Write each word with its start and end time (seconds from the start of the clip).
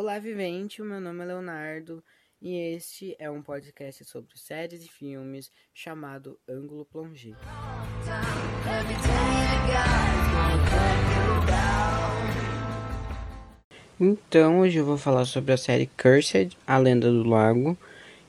Olá, 0.00 0.16
vivente. 0.20 0.80
O 0.80 0.84
meu 0.84 1.00
nome 1.00 1.24
é 1.24 1.26
Leonardo 1.26 2.04
e 2.40 2.54
este 2.76 3.16
é 3.18 3.28
um 3.28 3.42
podcast 3.42 4.04
sobre 4.04 4.30
séries 4.38 4.84
e 4.84 4.88
filmes 4.88 5.50
chamado 5.74 6.38
Ângulo 6.48 6.84
Plongé. 6.84 7.32
Então, 13.98 14.60
hoje 14.60 14.78
eu 14.78 14.84
vou 14.84 14.96
falar 14.96 15.24
sobre 15.24 15.52
a 15.52 15.56
série 15.56 15.90
Cursed, 16.00 16.56
A 16.64 16.78
Lenda 16.78 17.10
do 17.10 17.28
Lago, 17.28 17.76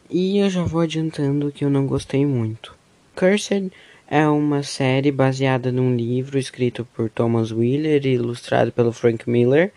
e 0.10 0.40
eu 0.40 0.50
já 0.50 0.64
vou 0.64 0.82
adiantando 0.82 1.52
que 1.52 1.64
eu 1.64 1.70
não 1.70 1.86
gostei 1.86 2.26
muito. 2.26 2.76
Cursed 3.16 3.72
é 4.08 4.28
uma 4.28 4.64
série 4.64 5.12
baseada 5.12 5.72
num 5.72 5.96
livro 5.96 6.40
escrito 6.40 6.84
por 6.96 7.12
Thomas 7.12 7.52
Wheeler 7.52 8.08
e 8.08 8.14
ilustrado 8.14 8.72
pelo 8.72 8.92
Frank 8.92 9.30
Miller. 9.30 9.72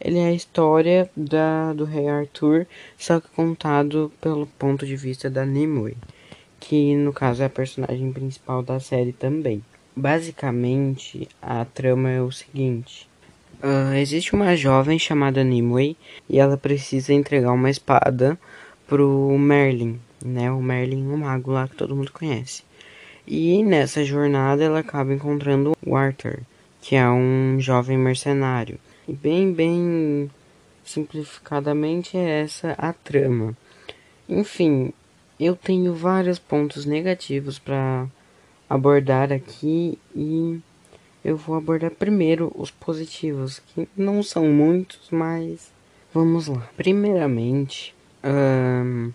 Ele 0.00 0.18
é 0.18 0.28
a 0.28 0.32
história 0.32 1.10
da, 1.14 1.72
do 1.74 1.84
rei 1.84 2.08
Arthur, 2.08 2.66
só 2.96 3.20
que 3.20 3.28
contado 3.28 4.10
pelo 4.20 4.46
ponto 4.46 4.86
de 4.86 4.96
vista 4.96 5.28
da 5.28 5.44
Nimue, 5.44 5.96
que 6.58 6.96
no 6.96 7.12
caso 7.12 7.42
é 7.42 7.46
a 7.46 7.50
personagem 7.50 8.10
principal 8.12 8.62
da 8.62 8.80
série 8.80 9.12
também. 9.12 9.62
Basicamente, 9.94 11.28
a 11.42 11.64
trama 11.64 12.08
é 12.10 12.22
o 12.22 12.32
seguinte. 12.32 13.08
Uh, 13.62 13.92
existe 13.94 14.32
uma 14.32 14.56
jovem 14.56 14.98
chamada 14.98 15.44
Nimue 15.44 15.96
e 16.28 16.38
ela 16.38 16.56
precisa 16.56 17.12
entregar 17.12 17.52
uma 17.52 17.68
espada 17.68 18.38
pro 18.88 19.36
Merlin, 19.38 20.00
né? 20.24 20.50
O 20.50 20.62
Merlin, 20.62 21.12
o 21.12 21.18
mago 21.18 21.52
lá 21.52 21.68
que 21.68 21.76
todo 21.76 21.94
mundo 21.94 22.10
conhece. 22.10 22.62
E 23.26 23.62
nessa 23.62 24.02
jornada 24.02 24.64
ela 24.64 24.78
acaba 24.78 25.12
encontrando 25.12 25.76
o 25.86 25.94
Arthur, 25.94 26.40
que 26.80 26.96
é 26.96 27.08
um 27.08 27.58
jovem 27.60 27.98
mercenário. 27.98 28.78
Bem, 29.12 29.52
bem 29.52 30.30
simplificadamente 30.84 32.16
é 32.16 32.42
essa 32.42 32.72
a 32.78 32.92
trama. 32.92 33.56
Enfim, 34.28 34.92
eu 35.38 35.56
tenho 35.56 35.94
vários 35.94 36.38
pontos 36.38 36.84
negativos 36.84 37.58
para 37.58 38.06
abordar 38.68 39.32
aqui 39.32 39.98
e 40.14 40.60
eu 41.24 41.36
vou 41.36 41.56
abordar 41.56 41.90
primeiro 41.90 42.52
os 42.54 42.70
positivos, 42.70 43.58
que 43.58 43.88
não 43.96 44.22
são 44.22 44.46
muitos, 44.46 45.08
mas 45.10 45.72
vamos 46.14 46.46
lá. 46.46 46.68
Primeiramente, 46.76 47.94
um, 48.24 49.12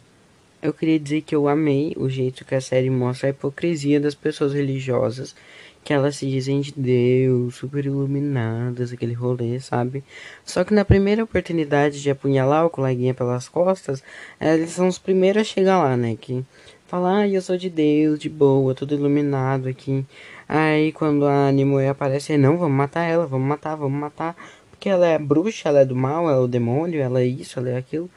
eu 0.65 0.73
queria 0.73 0.99
dizer 0.99 1.21
que 1.21 1.35
eu 1.35 1.47
amei 1.47 1.93
o 1.95 2.09
jeito 2.09 2.43
que 2.43 2.55
a 2.55 2.61
série 2.61 2.89
mostra 2.89 3.27
a 3.27 3.29
hipocrisia 3.29 3.99
das 3.99 4.15
pessoas 4.15 4.53
religiosas, 4.53 5.35
que 5.83 5.93
elas 5.93 6.15
se 6.15 6.27
dizem 6.27 6.61
de 6.61 6.73
Deus, 6.75 7.55
super 7.55 7.85
iluminadas, 7.85 8.91
aquele 8.91 9.13
rolê, 9.13 9.59
sabe? 9.59 10.03
Só 10.43 10.63
que 10.63 10.73
na 10.73 10.83
primeira 10.83 11.23
oportunidade 11.23 12.01
de 12.01 12.09
apunhalar 12.09 12.65
o 12.65 12.69
coleguinha 12.71 13.13
pelas 13.13 13.47
costas, 13.47 14.03
eles 14.41 14.71
são 14.71 14.87
os 14.87 14.97
primeiros 14.97 15.41
a 15.41 15.45
chegar 15.45 15.77
lá, 15.77 15.95
né? 15.95 16.17
Que 16.19 16.43
falar, 16.87 17.19
ah, 17.19 17.27
eu 17.27 17.41
sou 17.41 17.55
de 17.55 17.69
Deus, 17.69 18.17
de 18.17 18.29
boa, 18.29 18.73
tudo 18.73 18.95
iluminado 18.95 19.69
aqui. 19.69 20.03
Aí 20.49 20.91
quando 20.91 21.27
a 21.27 21.51
Nimue 21.51 21.87
aparece, 21.87 22.37
não, 22.37 22.57
vamos 22.57 22.75
matar 22.75 23.03
ela, 23.03 23.27
vamos 23.27 23.47
matar, 23.47 23.75
vamos 23.75 23.99
matar. 23.99 24.35
Porque 24.71 24.89
ela 24.89 25.05
é 25.05 25.19
bruxa, 25.19 25.69
ela 25.69 25.81
é 25.81 25.85
do 25.85 25.95
mal, 25.95 26.27
ela 26.27 26.37
é 26.37 26.43
o 26.43 26.47
demônio, 26.47 26.99
ela 27.01 27.21
é 27.21 27.25
isso, 27.25 27.59
ela 27.59 27.69
é 27.69 27.77
aquilo. 27.77 28.09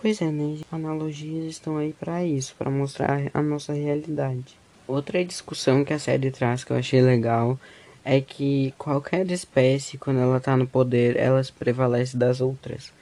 Pois 0.00 0.22
é, 0.22 0.30
né? 0.30 0.58
Analogias 0.70 1.46
estão 1.46 1.76
aí 1.76 1.92
para 1.92 2.24
isso, 2.24 2.54
para 2.56 2.70
mostrar 2.70 3.30
a 3.34 3.42
nossa 3.42 3.72
realidade. 3.72 4.56
Outra 4.86 5.24
discussão 5.24 5.84
que 5.84 5.92
a 5.92 5.98
série 5.98 6.30
traz 6.30 6.62
que 6.62 6.72
eu 6.72 6.76
achei 6.76 7.02
legal 7.02 7.58
é 8.04 8.20
que 8.20 8.72
qualquer 8.78 9.28
espécie, 9.30 9.98
quando 9.98 10.20
ela 10.20 10.40
tá 10.40 10.56
no 10.56 10.66
poder, 10.66 11.16
ela 11.16 11.42
prevalece 11.58 12.16
das 12.16 12.40
outras. 12.40 12.92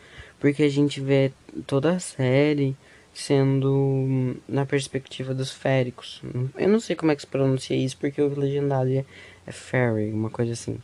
Porque 0.40 0.62
a 0.62 0.68
gente 0.68 1.00
vê 1.00 1.32
toda 1.66 1.92
a 1.92 2.00
série 2.00 2.74
sendo 3.12 4.36
na 4.48 4.66
perspectiva 4.66 5.34
dos 5.34 5.50
féricos. 5.50 6.22
Eu 6.56 6.68
não 6.68 6.80
sei 6.80 6.96
como 6.96 7.12
é 7.12 7.16
que 7.16 7.22
se 7.22 7.26
pronuncia 7.26 7.76
isso, 7.76 7.96
porque 7.98 8.20
o 8.20 8.38
legendado 8.38 8.90
é, 8.90 9.04
é 9.46 9.52
fairy, 9.52 10.12
uma 10.12 10.28
coisa 10.28 10.52
assim. 10.52 10.78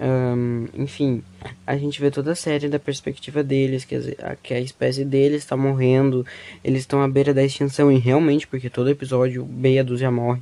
Um, 0.00 0.68
enfim, 0.74 1.24
a 1.66 1.76
gente 1.76 2.00
vê 2.00 2.08
toda 2.10 2.30
a 2.30 2.36
série 2.36 2.68
da 2.68 2.78
perspectiva 2.78 3.42
deles, 3.42 3.84
que 3.84 3.96
a, 4.22 4.36
que 4.36 4.54
a 4.54 4.60
espécie 4.60 5.04
deles 5.04 5.42
está 5.42 5.56
morrendo, 5.56 6.24
eles 6.62 6.80
estão 6.80 7.02
à 7.02 7.08
beira 7.08 7.34
da 7.34 7.42
extinção, 7.42 7.90
e 7.90 7.98
realmente, 7.98 8.46
porque 8.46 8.70
todo 8.70 8.90
episódio 8.90 9.44
meia 9.44 9.82
dúzia 9.82 10.10
morre. 10.10 10.40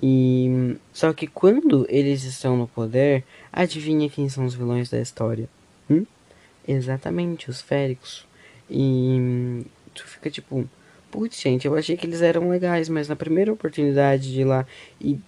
E 0.00 0.76
só 0.92 1.12
que 1.12 1.26
quando 1.26 1.86
eles 1.88 2.24
estão 2.24 2.56
no 2.56 2.68
poder, 2.68 3.24
adivinha 3.52 4.08
quem 4.08 4.28
são 4.28 4.44
os 4.44 4.54
vilões 4.54 4.90
da 4.90 5.00
história? 5.00 5.48
Hum? 5.90 6.04
Exatamente, 6.66 7.50
os 7.50 7.60
féricos. 7.60 8.26
E 8.70 9.64
tu 9.94 10.06
fica 10.06 10.30
tipo, 10.30 10.68
putz, 11.10 11.40
gente, 11.40 11.66
eu 11.66 11.74
achei 11.74 11.96
que 11.96 12.06
eles 12.06 12.22
eram 12.22 12.48
legais, 12.48 12.88
mas 12.88 13.08
na 13.08 13.16
primeira 13.16 13.52
oportunidade 13.52 14.32
de 14.32 14.40
ir 14.42 14.44
lá 14.44 14.66
e 15.00 15.18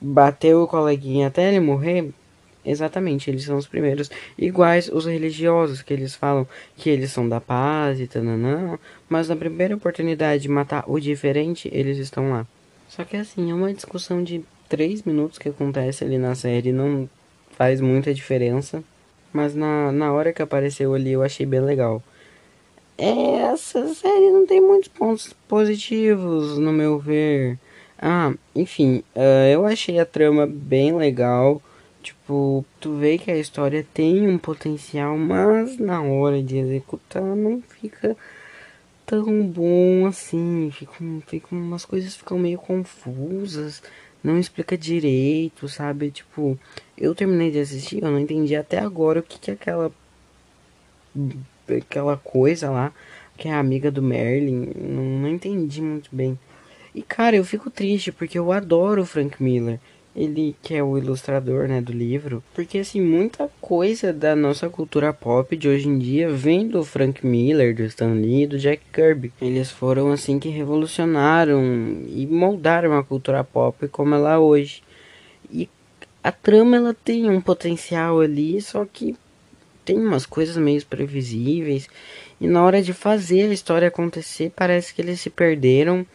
bater 0.00 0.54
o 0.54 0.66
coleguinha 0.66 1.28
até 1.28 1.48
ele 1.48 1.60
morrer, 1.60 2.12
exatamente, 2.64 3.30
eles 3.30 3.44
são 3.44 3.56
os 3.56 3.66
primeiros. 3.66 4.10
Iguais 4.38 4.88
os 4.88 5.06
religiosos, 5.06 5.82
que 5.82 5.92
eles 5.92 6.14
falam 6.14 6.46
que 6.76 6.90
eles 6.90 7.12
são 7.12 7.28
da 7.28 7.40
paz 7.40 8.00
e 8.00 8.06
tananã, 8.06 8.78
mas 9.08 9.28
na 9.28 9.36
primeira 9.36 9.74
oportunidade 9.74 10.42
de 10.42 10.48
matar 10.48 10.84
o 10.86 10.98
diferente, 10.98 11.68
eles 11.72 11.98
estão 11.98 12.30
lá. 12.30 12.46
Só 12.88 13.04
que 13.04 13.16
assim, 13.16 13.50
é 13.50 13.54
uma 13.54 13.72
discussão 13.72 14.22
de 14.22 14.44
três 14.68 15.02
minutos 15.02 15.38
que 15.38 15.48
acontece 15.48 16.04
ali 16.04 16.18
na 16.18 16.34
série, 16.34 16.72
não 16.72 17.08
faz 17.56 17.80
muita 17.80 18.12
diferença. 18.12 18.82
Mas 19.32 19.54
na, 19.54 19.90
na 19.90 20.12
hora 20.12 20.32
que 20.32 20.42
apareceu 20.42 20.94
ali 20.94 21.10
eu 21.10 21.22
achei 21.22 21.44
bem 21.44 21.60
legal. 21.60 22.02
Essa 22.96 23.92
série 23.92 24.30
não 24.30 24.46
tem 24.46 24.60
muitos 24.60 24.88
pontos 24.88 25.32
positivos, 25.48 26.56
no 26.56 26.72
meu 26.72 26.98
ver. 26.98 27.58
Ah, 27.98 28.32
enfim, 28.54 29.02
uh, 29.16 29.48
eu 29.52 29.66
achei 29.66 29.98
a 29.98 30.06
trama 30.06 30.46
bem 30.46 30.94
legal. 30.94 31.60
Tipo, 32.04 32.66
tu 32.78 32.96
vê 32.96 33.16
que 33.16 33.30
a 33.30 33.38
história 33.38 33.82
tem 33.94 34.28
um 34.28 34.36
potencial, 34.36 35.16
mas 35.16 35.78
na 35.78 36.02
hora 36.02 36.42
de 36.42 36.58
executar 36.58 37.22
não 37.22 37.62
fica 37.62 38.14
tão 39.06 39.42
bom 39.46 40.04
assim. 40.06 40.70
Ficam, 40.70 41.22
ficam, 41.26 41.58
umas 41.58 41.86
coisas 41.86 42.14
ficam 42.14 42.38
meio 42.38 42.58
confusas, 42.58 43.82
não 44.22 44.38
explica 44.38 44.76
direito, 44.76 45.66
sabe? 45.66 46.10
Tipo, 46.10 46.58
eu 46.96 47.14
terminei 47.14 47.50
de 47.50 47.60
assistir, 47.60 48.02
eu 48.02 48.10
não 48.10 48.20
entendi 48.20 48.54
até 48.54 48.78
agora 48.78 49.20
o 49.20 49.22
que, 49.22 49.38
que 49.38 49.50
aquela 49.50 49.90
aquela 51.66 52.18
coisa 52.18 52.68
lá, 52.68 52.92
que 53.38 53.48
é 53.48 53.54
amiga 53.54 53.90
do 53.90 54.02
Merlin, 54.02 54.72
não, 54.76 55.04
não 55.20 55.28
entendi 55.30 55.80
muito 55.80 56.10
bem. 56.14 56.38
E 56.94 57.02
cara, 57.02 57.34
eu 57.34 57.44
fico 57.44 57.70
triste 57.70 58.12
porque 58.12 58.38
eu 58.38 58.52
adoro 58.52 59.00
o 59.02 59.06
Frank 59.06 59.42
Miller. 59.42 59.80
Ele 60.14 60.54
que 60.62 60.74
é 60.74 60.82
o 60.82 60.96
ilustrador, 60.96 61.66
né, 61.66 61.80
do 61.80 61.92
livro, 61.92 62.42
porque 62.54 62.78
assim, 62.78 63.00
muita 63.00 63.50
coisa 63.60 64.12
da 64.12 64.36
nossa 64.36 64.68
cultura 64.68 65.12
pop 65.12 65.56
de 65.56 65.68
hoje 65.68 65.88
em 65.88 65.98
dia 65.98 66.30
vem 66.30 66.68
do 66.68 66.84
Frank 66.84 67.26
Miller, 67.26 67.74
do 67.74 67.82
Stan 67.82 68.12
Lee 68.12 68.46
do 68.46 68.58
Jack 68.58 68.82
Kirby. 68.92 69.32
Eles 69.42 69.70
foram 69.70 70.12
assim 70.12 70.38
que 70.38 70.48
revolucionaram 70.48 71.60
e 72.08 72.26
moldaram 72.30 72.96
a 72.96 73.02
cultura 73.02 73.42
pop 73.42 73.88
como 73.88 74.14
ela 74.14 74.34
é 74.34 74.38
hoje. 74.38 74.82
E 75.50 75.68
a 76.22 76.30
trama 76.30 76.76
ela 76.76 76.94
tem 76.94 77.28
um 77.28 77.40
potencial 77.40 78.20
ali, 78.20 78.60
só 78.62 78.84
que 78.84 79.16
tem 79.84 79.98
umas 79.98 80.24
coisas 80.24 80.56
meio 80.56 80.84
previsíveis 80.86 81.88
e 82.40 82.46
na 82.46 82.62
hora 82.62 82.82
de 82.82 82.92
fazer 82.92 83.50
a 83.50 83.52
história 83.52 83.88
acontecer 83.88 84.52
parece 84.54 84.94
que 84.94 85.02
eles 85.02 85.20
se 85.20 85.30
perderam 85.30 86.06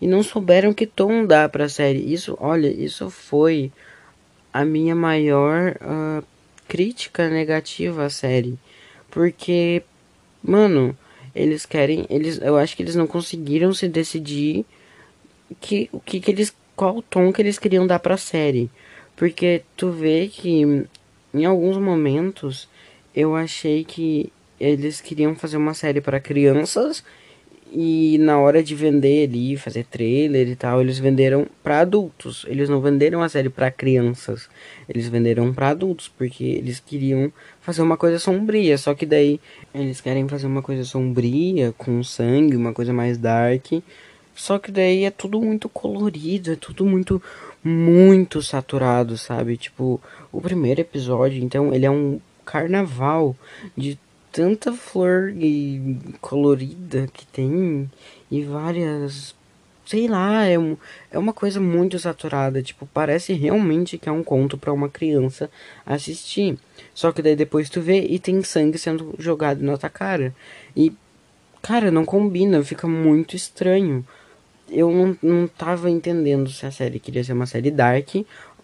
e 0.00 0.06
não 0.06 0.22
souberam 0.22 0.74
que 0.74 0.86
tom 0.86 1.24
dar 1.24 1.48
para 1.48 1.64
a 1.64 1.68
série. 1.68 2.12
Isso, 2.12 2.36
olha, 2.40 2.68
isso 2.68 3.10
foi 3.10 3.72
a 4.52 4.64
minha 4.64 4.94
maior 4.94 5.76
uh, 5.80 6.24
crítica 6.68 7.28
negativa 7.28 8.04
à 8.04 8.10
série, 8.10 8.58
porque, 9.10 9.82
mano, 10.42 10.96
eles 11.34 11.66
querem, 11.66 12.06
eles, 12.08 12.40
eu 12.40 12.56
acho 12.56 12.74
que 12.76 12.82
eles 12.82 12.96
não 12.96 13.06
conseguiram 13.06 13.72
se 13.74 13.88
decidir 13.88 14.64
que 15.60 15.88
o 15.92 16.00
que, 16.00 16.20
que 16.20 16.30
eles, 16.30 16.54
qual 16.74 17.02
tom 17.02 17.32
que 17.32 17.42
eles 17.42 17.58
queriam 17.58 17.86
dar 17.86 17.98
para 17.98 18.14
a 18.14 18.18
série, 18.18 18.70
porque 19.14 19.62
tu 19.76 19.90
vê 19.90 20.28
que 20.28 20.86
em 21.34 21.44
alguns 21.44 21.76
momentos 21.76 22.68
eu 23.14 23.36
achei 23.36 23.84
que 23.84 24.32
eles 24.58 25.00
queriam 25.00 25.34
fazer 25.34 25.58
uma 25.58 25.74
série 25.74 26.00
para 26.00 26.18
crianças 26.18 27.04
e 27.72 28.16
na 28.18 28.38
hora 28.38 28.62
de 28.62 28.74
vender 28.74 29.28
ali, 29.28 29.56
fazer 29.56 29.84
trailer 29.84 30.48
e 30.48 30.56
tal, 30.56 30.80
eles 30.80 30.98
venderam 30.98 31.46
para 31.62 31.80
adultos. 31.80 32.44
Eles 32.48 32.68
não 32.68 32.80
venderam 32.80 33.22
a 33.22 33.28
série 33.28 33.48
para 33.48 33.70
crianças. 33.70 34.48
Eles 34.88 35.08
venderam 35.08 35.52
para 35.52 35.70
adultos 35.70 36.08
porque 36.08 36.44
eles 36.44 36.80
queriam 36.80 37.32
fazer 37.60 37.82
uma 37.82 37.96
coisa 37.96 38.18
sombria, 38.18 38.78
só 38.78 38.94
que 38.94 39.04
daí 39.04 39.40
eles 39.74 40.00
querem 40.00 40.28
fazer 40.28 40.46
uma 40.46 40.62
coisa 40.62 40.84
sombria 40.84 41.74
com 41.76 42.02
sangue, 42.02 42.56
uma 42.56 42.72
coisa 42.72 42.92
mais 42.92 43.18
dark. 43.18 43.66
Só 44.34 44.58
que 44.58 44.70
daí 44.70 45.04
é 45.04 45.10
tudo 45.10 45.40
muito 45.40 45.68
colorido, 45.68 46.52
é 46.52 46.56
tudo 46.56 46.84
muito 46.84 47.22
muito 47.64 48.40
saturado, 48.42 49.18
sabe? 49.18 49.56
Tipo, 49.56 50.00
o 50.30 50.40
primeiro 50.40 50.80
episódio, 50.80 51.42
então, 51.42 51.74
ele 51.74 51.84
é 51.84 51.90
um 51.90 52.20
carnaval 52.44 53.34
de 53.76 53.98
tanta 54.36 54.70
flor 54.70 55.32
colorida 56.20 57.08
que 57.10 57.24
tem 57.24 57.90
e 58.30 58.42
várias 58.42 59.34
sei 59.86 60.08
lá, 60.08 60.44
é, 60.44 60.58
um, 60.58 60.76
é 61.10 61.18
uma 61.18 61.32
coisa 61.32 61.58
muito 61.60 61.96
saturada, 61.96 62.60
tipo, 62.60 62.86
parece 62.92 63.32
realmente 63.32 63.96
que 63.96 64.08
é 64.08 64.12
um 64.12 64.22
conto 64.22 64.58
para 64.58 64.72
uma 64.72 64.88
criança 64.88 65.48
assistir. 65.86 66.58
Só 66.92 67.12
que 67.12 67.22
daí 67.22 67.36
depois 67.36 67.70
tu 67.70 67.80
vê 67.80 68.00
e 68.00 68.18
tem 68.18 68.42
sangue 68.42 68.78
sendo 68.78 69.14
jogado 69.16 69.62
na 69.62 69.78
tua 69.78 69.88
cara. 69.88 70.34
E 70.76 70.92
cara, 71.62 71.90
não 71.90 72.04
combina, 72.04 72.62
fica 72.62 72.86
muito 72.86 73.36
estranho. 73.36 74.04
Eu 74.68 74.90
não, 74.90 75.16
não 75.22 75.46
tava 75.46 75.88
entendendo 75.88 76.50
se 76.50 76.66
a 76.66 76.72
série 76.72 76.98
queria 76.98 77.24
ser 77.24 77.32
uma 77.32 77.46
série 77.46 77.70
dark 77.70 78.08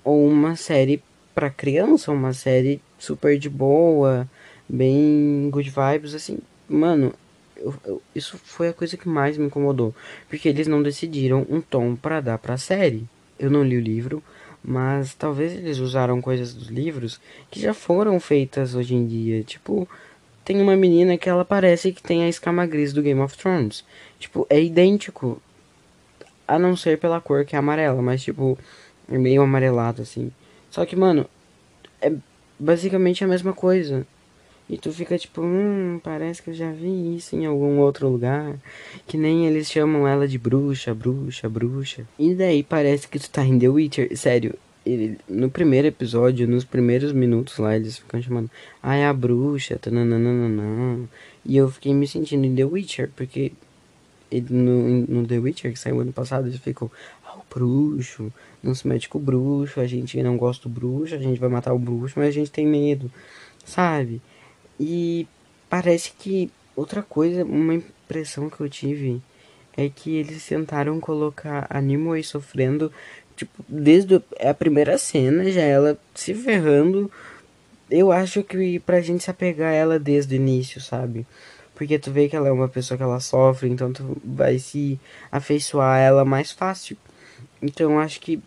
ou 0.04 0.26
uma 0.26 0.56
série 0.56 1.00
para 1.32 1.48
criança, 1.48 2.10
uma 2.10 2.32
série 2.32 2.80
super 2.98 3.38
de 3.38 3.48
boa, 3.48 4.28
bem 4.72 5.50
good 5.50 5.70
vibes 5.70 6.14
assim. 6.14 6.38
Mano, 6.66 7.12
eu, 7.56 7.74
eu, 7.84 8.02
isso 8.14 8.38
foi 8.38 8.68
a 8.68 8.72
coisa 8.72 8.96
que 8.96 9.08
mais 9.08 9.36
me 9.36 9.46
incomodou, 9.46 9.94
porque 10.28 10.48
eles 10.48 10.66
não 10.66 10.82
decidiram 10.82 11.46
um 11.50 11.60
tom 11.60 11.94
para 11.94 12.20
dar 12.20 12.38
para 12.38 12.54
a 12.54 12.58
série. 12.58 13.04
Eu 13.38 13.50
não 13.50 13.62
li 13.62 13.76
o 13.76 13.80
livro, 13.80 14.22
mas 14.64 15.14
talvez 15.14 15.52
eles 15.52 15.78
usaram 15.78 16.22
coisas 16.22 16.54
dos 16.54 16.68
livros 16.68 17.20
que 17.50 17.60
já 17.60 17.74
foram 17.74 18.18
feitas 18.18 18.74
hoje 18.74 18.94
em 18.94 19.06
dia. 19.06 19.42
Tipo, 19.42 19.86
tem 20.44 20.60
uma 20.60 20.76
menina 20.76 21.18
que 21.18 21.28
ela 21.28 21.44
parece 21.44 21.92
que 21.92 22.02
tem 22.02 22.24
a 22.24 22.28
escama 22.28 22.66
gris 22.66 22.92
do 22.92 23.02
Game 23.02 23.20
of 23.20 23.36
Thrones. 23.36 23.84
Tipo, 24.18 24.46
é 24.48 24.60
idêntico. 24.60 25.40
A 26.46 26.58
não 26.58 26.76
ser 26.76 26.98
pela 26.98 27.20
cor 27.20 27.44
que 27.44 27.54
é 27.54 27.58
amarela, 27.58 28.02
mas 28.02 28.22
tipo, 28.22 28.58
é 29.10 29.18
meio 29.18 29.42
amarelado 29.42 30.02
assim. 30.02 30.32
Só 30.70 30.84
que, 30.84 30.96
mano, 30.96 31.26
é 32.00 32.12
basicamente 32.58 33.24
a 33.24 33.28
mesma 33.28 33.52
coisa. 33.52 34.06
E 34.72 34.78
tu 34.78 34.90
fica 34.90 35.18
tipo, 35.18 35.42
hum, 35.42 36.00
parece 36.02 36.42
que 36.42 36.48
eu 36.48 36.54
já 36.54 36.72
vi 36.72 37.14
isso 37.14 37.36
em 37.36 37.44
algum 37.44 37.78
outro 37.80 38.08
lugar. 38.08 38.56
Que 39.06 39.18
nem 39.18 39.46
eles 39.46 39.70
chamam 39.70 40.08
ela 40.08 40.26
de 40.26 40.38
bruxa, 40.38 40.94
bruxa, 40.94 41.46
bruxa. 41.46 42.08
E 42.18 42.34
daí 42.34 42.62
parece 42.62 43.06
que 43.06 43.18
tu 43.18 43.28
tá 43.28 43.44
em 43.44 43.58
The 43.58 43.68
Witcher. 43.68 44.16
Sério, 44.16 44.54
ele, 44.86 45.18
no 45.28 45.50
primeiro 45.50 45.88
episódio, 45.88 46.48
nos 46.48 46.64
primeiros 46.64 47.12
minutos 47.12 47.58
lá, 47.58 47.76
eles 47.76 47.98
ficam 47.98 48.22
chamando, 48.22 48.50
ai, 48.82 49.04
a 49.04 49.12
bruxa, 49.12 49.78
tananana. 49.78 51.06
E 51.44 51.54
eu 51.54 51.70
fiquei 51.70 51.92
me 51.92 52.08
sentindo 52.08 52.46
em 52.46 52.54
The 52.54 52.64
Witcher, 52.64 53.10
porque 53.14 53.52
ele, 54.30 54.46
no, 54.48 55.06
no 55.06 55.26
The 55.26 55.38
Witcher, 55.38 55.70
que 55.70 55.78
saiu 55.78 56.00
ano 56.00 56.14
passado, 56.14 56.48
eles 56.48 56.58
ficam, 56.58 56.90
ah, 57.26 57.36
o 57.36 57.42
bruxo, 57.54 58.32
não 58.62 58.74
se 58.74 58.88
mete 58.88 59.06
com 59.06 59.18
o 59.18 59.20
bruxo, 59.20 59.80
a 59.80 59.86
gente 59.86 60.22
não 60.22 60.38
gosta 60.38 60.66
do 60.66 60.74
bruxo, 60.74 61.14
a 61.14 61.18
gente 61.18 61.38
vai 61.38 61.50
matar 61.50 61.74
o 61.74 61.78
bruxo, 61.78 62.14
mas 62.16 62.28
a 62.28 62.32
gente 62.32 62.50
tem 62.50 62.66
medo, 62.66 63.12
sabe? 63.66 64.22
E 64.84 65.28
parece 65.70 66.10
que 66.18 66.50
outra 66.74 67.04
coisa, 67.04 67.44
uma 67.44 67.72
impressão 67.72 68.50
que 68.50 68.60
eu 68.60 68.68
tive 68.68 69.22
é 69.76 69.88
que 69.88 70.16
eles 70.16 70.44
tentaram 70.44 70.98
colocar 70.98 71.68
a 71.70 71.80
Nimue 71.80 72.24
sofrendo, 72.24 72.92
tipo, 73.36 73.64
desde 73.68 74.20
a 74.40 74.52
primeira 74.52 74.98
cena, 74.98 75.48
já 75.52 75.62
ela 75.62 75.96
se 76.16 76.34
ferrando. 76.34 77.08
Eu 77.88 78.10
acho 78.10 78.42
que 78.42 78.80
pra 78.80 79.00
gente 79.00 79.22
se 79.22 79.30
apegar 79.30 79.70
a 79.70 79.76
ela 79.76 80.00
desde 80.00 80.34
o 80.34 80.36
início, 80.36 80.80
sabe? 80.80 81.24
Porque 81.76 81.96
tu 81.96 82.10
vê 82.10 82.28
que 82.28 82.34
ela 82.34 82.48
é 82.48 82.52
uma 82.52 82.68
pessoa 82.68 82.98
que 82.98 83.04
ela 83.04 83.20
sofre, 83.20 83.70
então 83.70 83.92
tu 83.92 84.20
vai 84.24 84.58
se 84.58 84.98
afeiçoar 85.30 85.94
a 85.94 86.00
ela 86.00 86.24
mais 86.24 86.50
fácil. 86.50 86.96
Então 87.62 88.00
acho 88.00 88.20
que 88.20 88.42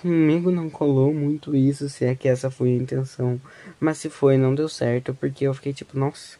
comigo 0.00 0.50
não 0.50 0.70
colou 0.70 1.12
muito 1.12 1.56
isso, 1.56 1.88
se 1.88 2.04
é 2.04 2.14
que 2.14 2.28
essa 2.28 2.50
foi 2.50 2.70
a 2.70 2.76
intenção. 2.76 3.40
Mas 3.80 3.98
se 3.98 4.08
foi, 4.08 4.36
não 4.36 4.54
deu 4.54 4.68
certo, 4.68 5.12
porque 5.14 5.44
eu 5.46 5.54
fiquei 5.54 5.72
tipo, 5.72 5.98
nossa. 5.98 6.38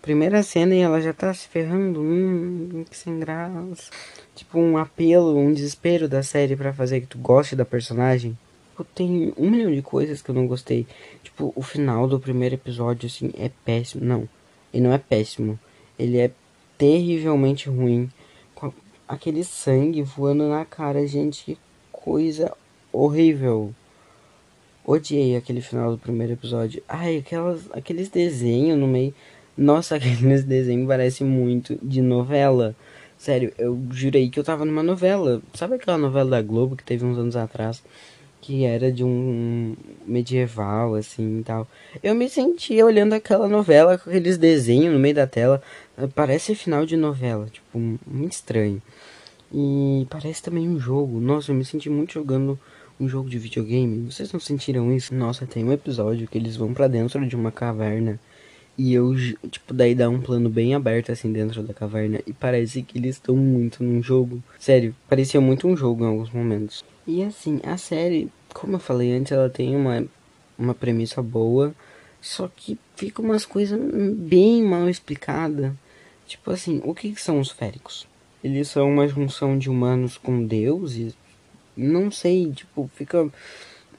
Primeira 0.00 0.42
cena 0.42 0.74
e 0.74 0.78
ela 0.78 1.00
já 1.00 1.12
tá 1.12 1.34
se 1.34 1.48
ferrando, 1.48 2.00
hum, 2.00 2.84
que 2.88 2.96
sem 2.96 3.18
graça. 3.18 3.90
Tipo, 4.34 4.58
um 4.58 4.78
apelo, 4.78 5.36
um 5.36 5.52
desespero 5.52 6.08
da 6.08 6.22
série 6.22 6.56
para 6.56 6.72
fazer 6.72 7.00
que 7.02 7.08
tu 7.08 7.18
goste 7.18 7.54
da 7.54 7.64
personagem. 7.64 8.38
Tipo, 8.70 8.84
tem 8.84 9.34
um 9.36 9.50
milhão 9.50 9.74
de 9.74 9.82
coisas 9.82 10.22
que 10.22 10.30
eu 10.30 10.34
não 10.34 10.46
gostei. 10.46 10.86
Tipo, 11.22 11.52
o 11.54 11.62
final 11.62 12.08
do 12.08 12.18
primeiro 12.18 12.54
episódio, 12.54 13.06
assim, 13.06 13.32
é 13.36 13.50
péssimo. 13.64 14.04
Não, 14.04 14.28
ele 14.72 14.84
não 14.84 14.92
é 14.92 14.98
péssimo. 14.98 15.58
Ele 15.98 16.18
é 16.18 16.30
terrivelmente 16.78 17.68
ruim. 17.68 18.08
Com 18.54 18.72
aquele 19.06 19.44
sangue 19.44 20.02
voando 20.02 20.48
na 20.48 20.64
cara, 20.64 21.06
gente, 21.06 21.44
que 21.44 21.58
coisa 21.92 22.56
horrível. 22.92 23.74
Odiei 24.84 25.36
aquele 25.36 25.60
final 25.60 25.92
do 25.92 25.98
primeiro 25.98 26.32
episódio. 26.32 26.82
Ai, 26.88 27.18
aquelas, 27.18 27.60
aqueles 27.72 28.08
desenhos 28.08 28.78
no 28.78 28.86
meio. 28.86 29.14
Nossa, 29.56 29.96
aqueles 29.96 30.44
desenhos 30.44 30.88
parecem 30.88 31.26
muito 31.26 31.78
de 31.82 32.00
novela. 32.00 32.74
Sério, 33.18 33.52
eu 33.58 33.78
jurei 33.90 34.30
que 34.30 34.38
eu 34.38 34.44
tava 34.44 34.64
numa 34.64 34.82
novela. 34.82 35.42
Sabe 35.52 35.74
aquela 35.74 35.98
novela 35.98 36.30
da 36.30 36.42
Globo 36.42 36.76
que 36.76 36.84
teve 36.84 37.04
uns 37.04 37.18
anos 37.18 37.36
atrás? 37.36 37.82
Que 38.40 38.64
era 38.64 38.92
de 38.92 39.02
um 39.02 39.76
medieval, 40.06 40.94
assim 40.94 41.40
e 41.40 41.42
tal. 41.42 41.66
Eu 42.02 42.14
me 42.14 42.28
sentia 42.28 42.86
olhando 42.86 43.12
aquela 43.12 43.48
novela 43.48 43.98
com 43.98 44.08
aqueles 44.08 44.38
desenhos 44.38 44.92
no 44.94 45.00
meio 45.00 45.16
da 45.16 45.26
tela. 45.26 45.60
Parece 46.14 46.54
final 46.54 46.86
de 46.86 46.96
novela, 46.96 47.46
tipo, 47.52 47.78
muito 48.06 48.32
estranho. 48.32 48.80
E 49.52 50.06
parece 50.08 50.42
também 50.42 50.68
um 50.68 50.78
jogo. 50.78 51.20
Nossa, 51.20 51.50
eu 51.50 51.56
me 51.56 51.64
senti 51.64 51.90
muito 51.90 52.14
jogando 52.14 52.58
um 53.00 53.08
jogo 53.08 53.28
de 53.28 53.38
videogame. 53.38 54.10
Vocês 54.10 54.32
não 54.32 54.40
sentiram 54.40 54.92
isso? 54.92 55.14
Nossa, 55.14 55.46
tem 55.46 55.64
um 55.64 55.72
episódio 55.72 56.26
que 56.26 56.36
eles 56.36 56.56
vão 56.56 56.74
para 56.74 56.88
dentro 56.88 57.26
de 57.26 57.36
uma 57.36 57.52
caverna. 57.52 58.18
E 58.76 58.94
eu, 58.94 59.14
tipo, 59.50 59.74
daí 59.74 59.94
dá 59.94 60.08
um 60.08 60.20
plano 60.20 60.48
bem 60.48 60.74
aberto 60.74 61.10
assim 61.10 61.32
dentro 61.32 61.62
da 61.62 61.74
caverna. 61.74 62.20
E 62.26 62.32
parece 62.32 62.82
que 62.82 62.96
eles 62.96 63.16
estão 63.16 63.36
muito 63.36 63.82
num 63.82 64.02
jogo. 64.02 64.42
Sério, 64.58 64.94
parecia 65.08 65.40
muito 65.40 65.66
um 65.66 65.76
jogo 65.76 66.04
em 66.04 66.06
alguns 66.06 66.30
momentos. 66.30 66.84
E 67.06 67.22
assim, 67.22 67.60
a 67.64 67.76
série, 67.76 68.28
como 68.54 68.76
eu 68.76 68.80
falei 68.80 69.12
antes, 69.12 69.32
ela 69.32 69.50
tem 69.50 69.74
uma, 69.74 70.04
uma 70.56 70.74
premissa 70.74 71.20
boa. 71.20 71.74
Só 72.20 72.48
que 72.48 72.78
fica 72.94 73.22
umas 73.22 73.44
coisas 73.44 73.78
bem 74.16 74.62
mal 74.62 74.88
explicadas. 74.88 75.72
Tipo 76.26 76.50
assim, 76.50 76.80
o 76.84 76.94
que, 76.94 77.12
que 77.12 77.20
são 77.20 77.40
os 77.40 77.50
féricos? 77.50 78.06
Eles 78.44 78.68
são 78.68 78.88
uma 78.88 79.08
junção 79.08 79.58
de 79.58 79.68
humanos 79.68 80.16
com 80.16 80.44
deuses, 80.44 81.16
não 81.78 82.10
sei, 82.10 82.52
tipo, 82.52 82.90
fica. 82.94 83.30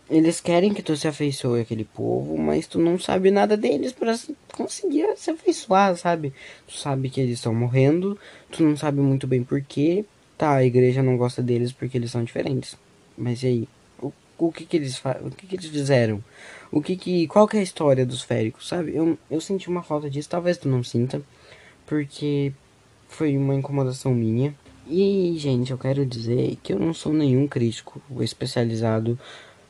Eles 0.10 0.42
querem 0.42 0.74
que 0.74 0.82
tu 0.82 0.98
se 0.98 1.08
afeiçoe 1.08 1.62
aquele 1.62 1.86
povo, 1.86 2.36
mas 2.38 2.68
tu 2.68 2.80
não 2.80 3.00
sabe 3.00 3.30
nada 3.30 3.56
deles 3.56 3.94
para 3.94 4.18
conseguir 4.54 5.16
se 5.16 5.30
afeiçoar, 5.30 5.96
sabe? 5.96 6.34
Tu 6.68 6.74
sabe 6.74 7.10
que 7.10 7.22
eles 7.22 7.36
estão 7.36 7.54
morrendo, 7.54 8.18
tu 8.52 8.64
não 8.64 8.76
sabe 8.76 9.00
muito 9.02 9.28
bem 9.28 9.44
porquê. 9.44 10.04
Tá, 10.38 10.56
a 10.56 10.66
igreja 10.66 11.04
não 11.04 11.16
gosta 11.16 11.44
deles 11.44 11.72
porque 11.72 11.98
eles 11.98 12.12
são 12.12 12.24
diferentes. 12.24 12.76
Mas 13.18 13.44
e 13.44 13.48
aí? 13.48 13.70
O, 14.02 14.12
o 14.38 14.52
que 14.52 14.66
que 14.66 14.78
eles 14.78 15.00
o 15.22 15.30
que 15.30 15.46
que 15.46 15.56
eles 15.56 15.68
fizeram? 15.68 16.24
O 16.72 16.82
que 16.82 16.96
que 16.96 17.28
qual 17.28 17.48
que 17.48 17.58
é 17.58 17.60
a 17.60 17.64
história 17.64 18.06
dos 18.06 18.24
féricos, 18.24 18.68
sabe? 18.68 18.96
Eu, 18.96 19.18
eu 19.30 19.40
senti 19.40 19.70
uma 19.70 19.84
falta 19.84 20.10
disso, 20.10 20.30
talvez 20.30 20.58
tu 20.58 20.68
não 20.68 20.84
sinta, 20.84 21.22
porque 21.86 22.52
foi 23.10 23.38
uma 23.38 23.56
incomodação 23.56 24.14
minha. 24.14 24.56
E, 24.92 25.36
gente, 25.38 25.70
eu 25.70 25.78
quero 25.78 26.04
dizer 26.04 26.58
que 26.64 26.74
eu 26.74 26.80
não 26.80 26.96
sou 26.96 27.14
nenhum 27.14 27.48
crítico 27.48 28.02
especializado. 28.22 29.20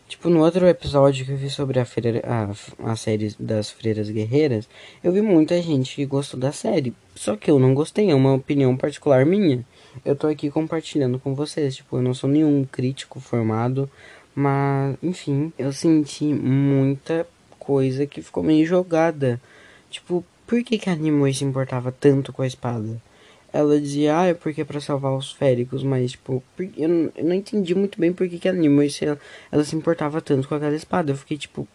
Tipo, 0.08 0.30
no 0.30 0.40
outro 0.40 0.66
episódio 0.66 1.26
que 1.26 1.34
eu 1.34 1.38
vi 1.38 1.50
sobre 1.50 1.78
a, 1.78 1.84
freira, 1.84 2.22
a, 2.26 2.92
a 2.92 2.96
série 2.96 3.36
das 3.38 3.70
Freiras 3.70 4.10
Guerreiras, 4.10 4.70
eu 5.04 5.12
vi 5.12 5.22
muita 5.22 5.62
gente 5.62 5.94
que 5.94 6.06
gostou 6.06 6.40
da 6.40 6.54
série. 6.54 6.94
Só 7.16 7.36
que 7.36 7.52
eu 7.52 7.60
não 7.60 7.74
gostei, 7.74 8.10
é 8.10 8.16
uma 8.16 8.34
opinião 8.34 8.78
particular 8.78 9.26
minha. 9.26 9.66
Eu 10.06 10.16
tô 10.16 10.28
aqui 10.28 10.50
compartilhando 10.50 11.20
com 11.20 11.36
vocês. 11.36 11.76
Tipo, 11.76 11.98
eu 11.98 12.02
não 12.02 12.14
sou 12.14 12.30
nenhum 12.30 12.64
crítico 12.64 13.20
formado. 13.20 13.90
Mas, 14.34 14.96
enfim, 15.04 15.52
eu 15.60 15.74
senti 15.74 16.34
muita 16.34 17.28
coisa 17.60 18.08
que 18.08 18.22
ficou 18.22 18.42
meio 18.42 18.66
jogada. 18.66 19.42
Tipo, 19.90 20.24
por 20.48 20.64
que, 20.64 20.78
que 20.78 20.90
a 20.90 20.96
Nimue 20.96 21.34
se 21.34 21.44
importava 21.44 21.92
tanto 21.92 22.32
com 22.32 22.42
a 22.42 22.48
espada? 22.48 23.02
Ela 23.52 23.80
dizia, 23.80 24.18
ah, 24.18 24.26
é 24.28 24.34
porque 24.34 24.62
é 24.62 24.66
pra 24.66 24.80
salvar 24.80 25.16
os 25.16 25.32
féricos, 25.32 25.84
mas, 25.84 26.12
tipo, 26.12 26.44
eu 26.78 26.90
não, 26.90 27.12
eu 27.16 27.26
não 27.26 27.34
entendi 27.34 27.74
muito 27.74 28.00
bem 28.00 28.14
por 28.14 28.28
que, 28.30 28.38
que 28.38 28.48
a 28.48 28.54
Nimue, 28.54 28.90
se 28.90 29.06
ela, 29.06 29.20
ela 29.52 29.64
se 29.64 29.76
importava 29.76 30.22
tanto 30.22 30.48
com 30.48 30.56
aquela 30.56 30.76
espada. 30.76 31.12
Eu 31.12 31.16
fiquei, 31.16 31.38
tipo, 31.38 31.68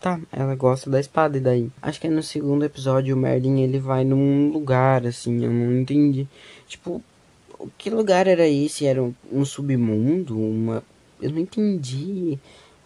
tá, 0.00 0.20
ela 0.32 0.54
gosta 0.54 0.90
da 0.90 1.00
espada, 1.00 1.36
e 1.38 1.40
daí? 1.40 1.70
Acho 1.80 2.00
que 2.00 2.06
é 2.06 2.10
no 2.10 2.22
segundo 2.22 2.64
episódio 2.64 3.14
o 3.14 3.18
Merlin, 3.18 3.60
ele 3.62 3.78
vai 3.78 4.04
num 4.04 4.50
lugar, 4.50 5.06
assim, 5.06 5.44
eu 5.44 5.50
não 5.52 5.78
entendi. 5.78 6.26
Tipo, 6.66 7.02
que 7.78 7.90
lugar 7.90 8.26
era 8.26 8.46
esse? 8.46 8.86
Era 8.86 9.02
um, 9.02 9.14
um 9.32 9.44
submundo? 9.44 10.38
Uma... 10.38 10.82
Eu 11.22 11.30
não 11.30 11.38
entendi 11.38 12.38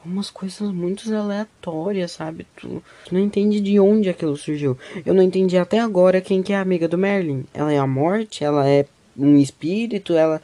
umas 0.04 0.30
coisas 0.30 0.70
muito 0.72 1.12
aleatórias, 1.14 2.12
sabe? 2.12 2.46
Tu, 2.56 2.82
tu, 3.04 3.14
não 3.14 3.20
entende 3.20 3.60
de 3.60 3.78
onde 3.78 4.08
aquilo 4.08 4.36
surgiu. 4.36 4.78
Eu 5.04 5.14
não 5.14 5.22
entendi 5.22 5.56
até 5.56 5.78
agora 5.78 6.20
quem 6.20 6.42
que 6.42 6.52
é 6.52 6.56
a 6.56 6.60
amiga 6.60 6.88
do 6.88 6.98
Merlin. 6.98 7.44
Ela 7.52 7.72
é 7.72 7.78
a 7.78 7.86
morte, 7.86 8.44
ela 8.44 8.68
é 8.68 8.86
um 9.16 9.36
espírito, 9.38 10.14
ela. 10.14 10.40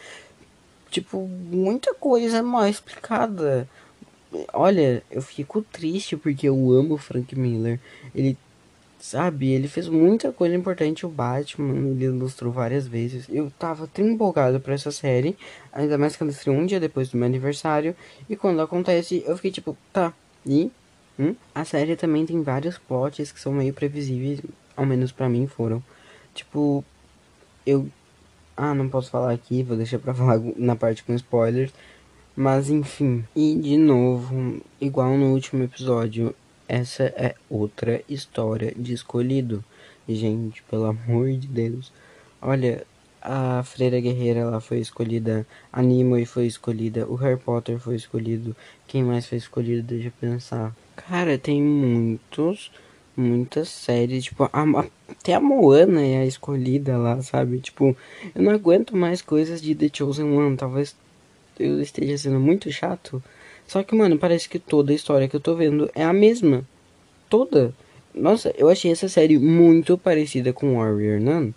Tipo, 0.91 1.27
muita 1.27 1.95
coisa 1.95 2.43
mal 2.43 2.67
explicada. 2.69 3.69
Olha, 4.53 5.03
eu 5.11 5.23
fico 5.23 5.63
triste 5.63 6.17
porque 6.17 6.49
eu 6.49 6.73
amo 6.73 6.95
o 6.95 6.99
Frank 6.99 7.37
Miller. 7.39 7.81
Ele 8.15 8.37
Sabe, 9.05 9.53
ele 9.53 9.69
fez 9.69 9.87
muita 9.87 10.33
coisa 10.33 10.57
importante. 10.57 11.05
O 11.05 11.11
Batman, 11.11 11.91
ele 11.91 12.07
ilustrou 12.07 12.51
várias 12.51 12.87
vezes. 12.87 13.27
Eu 13.29 13.51
tava 13.59 13.87
tão 13.87 14.09
empolgado 14.09 14.59
pra 14.59 14.73
essa 14.73 14.91
série. 14.91 15.37
Ainda 15.75 15.99
mais 15.99 16.17
que 16.17 16.23
ela 16.23 16.33
um 16.47 16.65
dia 16.65 16.81
depois 16.81 17.11
do 17.11 17.19
meu 17.19 17.27
aniversário. 17.27 17.95
E 18.31 18.35
quando 18.35 18.63
acontece, 18.63 19.23
eu 19.27 19.37
fiquei 19.37 19.51
tipo, 19.51 19.77
tá, 19.93 20.11
e? 20.47 20.71
Hum? 21.19 21.37
A 21.55 21.67
série 21.67 21.97
também 21.97 22.25
tem 22.25 22.43
vários 22.43 22.79
plots 22.79 23.31
que 23.31 23.39
são 23.39 23.53
meio 23.53 23.75
previsíveis. 23.75 24.41
Ao 24.75 24.87
menos 24.87 25.13
pra 25.13 25.29
mim 25.29 25.47
foram. 25.47 25.85
Tipo, 26.33 26.83
eu. 27.67 27.87
Ah, 28.57 28.75
não 28.75 28.89
posso 28.89 29.11
falar 29.11 29.33
aqui, 29.33 29.63
vou 29.63 29.77
deixar 29.77 29.99
pra 29.99 30.15
falar 30.17 30.41
na 30.57 30.77
parte 30.77 31.05
com 31.05 31.13
spoilers. 31.13 31.75
Mas 32.35 32.71
enfim. 32.71 33.23
E 33.37 33.55
de 33.55 33.77
novo, 33.77 34.63
igual 34.81 35.19
no 35.19 35.35
último 35.35 35.63
episódio, 35.63 36.35
essa 36.69 37.05
é 37.05 37.35
outra 37.49 38.03
história 38.09 38.73
de 38.77 38.93
escolhido. 38.93 39.65
Gente, 40.09 40.63
pelo 40.65 40.85
amor 40.85 41.31
de 41.33 41.47
Deus. 41.47 41.93
Olha, 42.41 42.87
a 43.25 43.63
Freira 43.63 43.99
Guerreira 43.99 44.41
ela 44.41 44.61
foi 44.61 44.79
escolhida, 44.79 45.47
a 45.73 45.81
Nimue 45.81 46.27
foi 46.27 46.47
escolhida, 46.47 47.07
o 47.07 47.15
Harry 47.15 47.41
Potter 47.41 47.79
foi 47.79 47.97
escolhido. 47.97 48.55
Quem 48.87 49.03
mais 49.03 49.27
foi 49.27 49.39
escolhido? 49.39 49.83
Deixa 49.83 50.09
eu 50.09 50.13
pensar. 50.21 50.77
Cara, 50.95 51.39
tem 51.39 51.63
muitos, 51.63 52.71
muitas 53.17 53.71
séries, 53.71 54.25
tipo, 54.25 54.45
a, 54.45 54.65
até 55.09 55.33
a 55.33 55.41
Moana 55.41 56.03
é 56.03 56.19
a 56.19 56.27
escolhida 56.27 56.99
lá, 56.99 57.21
sabe? 57.23 57.61
Tipo, 57.61 57.97
eu 58.35 58.43
não 58.43 58.53
aguento 58.53 58.95
mais 58.95 59.23
coisas 59.23 59.63
de 59.63 59.75
The 59.75 59.89
Chosen 59.91 60.31
One, 60.31 60.57
talvez 60.57 60.95
eu 61.59 61.81
esteja 61.81 62.19
sendo 62.19 62.39
muito 62.39 62.71
chato, 62.71 63.23
só 63.67 63.83
que, 63.83 63.95
mano, 63.95 64.19
parece 64.19 64.49
que 64.49 64.59
toda 64.59 64.93
a 64.93 64.95
história 64.95 65.29
que 65.29 65.37
eu 65.37 65.41
tô 65.41 65.55
vendo 65.55 65.91
é 65.95 66.05
a 66.05 66.13
mesma. 66.13 66.67
Toda. 67.29 67.75
Nossa, 68.15 68.55
eu 68.57 68.69
achei 68.69 68.93
essa 68.93 69.09
série 69.09 69.39
muito 69.39 69.99
parecida 69.99 70.53
com 70.53 70.77
Warrior 70.77 71.21
Nun. 71.21 71.53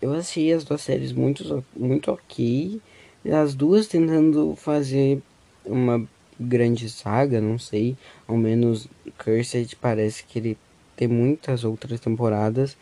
Eu 0.00 0.14
achei 0.14 0.52
as 0.52 0.64
duas 0.64 0.82
séries 0.82 1.12
muito, 1.12 1.64
muito 1.76 2.10
ok. 2.12 2.80
As 3.30 3.54
duas 3.54 3.86
tentando 3.86 4.54
fazer 4.56 5.20
uma 5.64 6.06
grande 6.38 6.88
saga, 6.88 7.40
não 7.40 7.58
sei. 7.58 7.96
Ao 8.26 8.36
menos 8.36 8.88
Cursed 9.18 9.76
parece 9.76 10.24
que 10.24 10.38
ele 10.38 10.58
tem 10.96 11.08
muitas 11.08 11.64
outras 11.64 12.00
temporadas. 12.00 12.76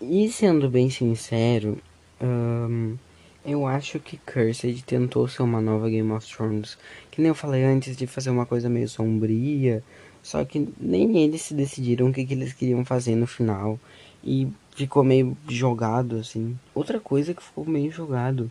E 0.00 0.28
sendo 0.28 0.68
bem 0.68 0.90
sincero, 0.90 1.78
um, 2.20 2.96
eu 3.44 3.66
acho 3.66 4.00
que 4.00 4.16
Cursed 4.16 4.82
tentou 4.84 5.28
ser 5.28 5.42
uma 5.42 5.60
nova 5.60 5.90
Game 5.90 6.10
of 6.12 6.26
Thrones. 6.26 6.78
Que 7.10 7.20
nem 7.20 7.28
eu 7.28 7.34
falei 7.34 7.62
antes 7.62 7.96
de 7.96 8.06
fazer 8.06 8.30
uma 8.30 8.46
coisa 8.46 8.68
meio 8.68 8.88
sombria. 8.88 9.82
Só 10.22 10.44
que 10.44 10.68
nem 10.80 11.18
eles 11.22 11.42
se 11.42 11.54
decidiram 11.54 12.08
o 12.08 12.12
que, 12.12 12.24
que 12.24 12.32
eles 12.32 12.54
queriam 12.54 12.84
fazer 12.84 13.14
no 13.14 13.26
final. 13.26 13.78
E 14.22 14.48
ficou 14.74 15.04
meio 15.04 15.36
jogado, 15.46 16.16
assim. 16.16 16.58
Outra 16.74 16.98
coisa 16.98 17.34
que 17.34 17.42
ficou 17.42 17.66
meio 17.66 17.92
jogado 17.92 18.50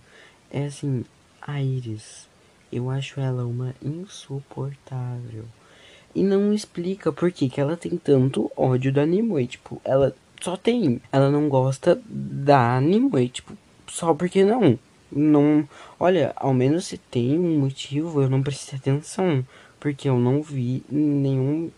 é 0.51 0.65
assim, 0.65 1.03
a 1.41 1.59
Iris. 1.61 2.27
Eu 2.71 2.89
acho 2.89 3.19
ela 3.19 3.45
uma 3.45 3.73
insuportável. 3.81 5.45
E 6.13 6.21
não 6.21 6.53
explica 6.53 7.11
por 7.11 7.31
que, 7.31 7.49
que 7.49 7.59
ela 7.59 7.75
tem 7.75 7.97
tanto 7.97 8.51
ódio 8.55 8.93
da 8.93 9.03
Nimue. 9.03 9.47
Tipo, 9.47 9.81
ela 9.83 10.15
só 10.39 10.55
tem. 10.55 11.01
Ela 11.11 11.31
não 11.31 11.49
gosta 11.49 11.99
da 12.05 12.79
Nimue. 12.79 13.29
Tipo, 13.29 13.57
só 13.87 14.13
porque 14.13 14.43
não. 14.43 14.77
Não. 15.11 15.67
Olha, 15.99 16.33
ao 16.35 16.53
menos 16.53 16.85
se 16.85 16.97
tem 16.97 17.37
um 17.37 17.59
motivo, 17.59 18.21
eu 18.21 18.29
não 18.29 18.41
prestei 18.41 18.79
atenção. 18.79 19.45
Porque 19.79 20.09
eu 20.09 20.17
não 20.17 20.41
vi 20.41 20.83
nenhum. 20.89 21.69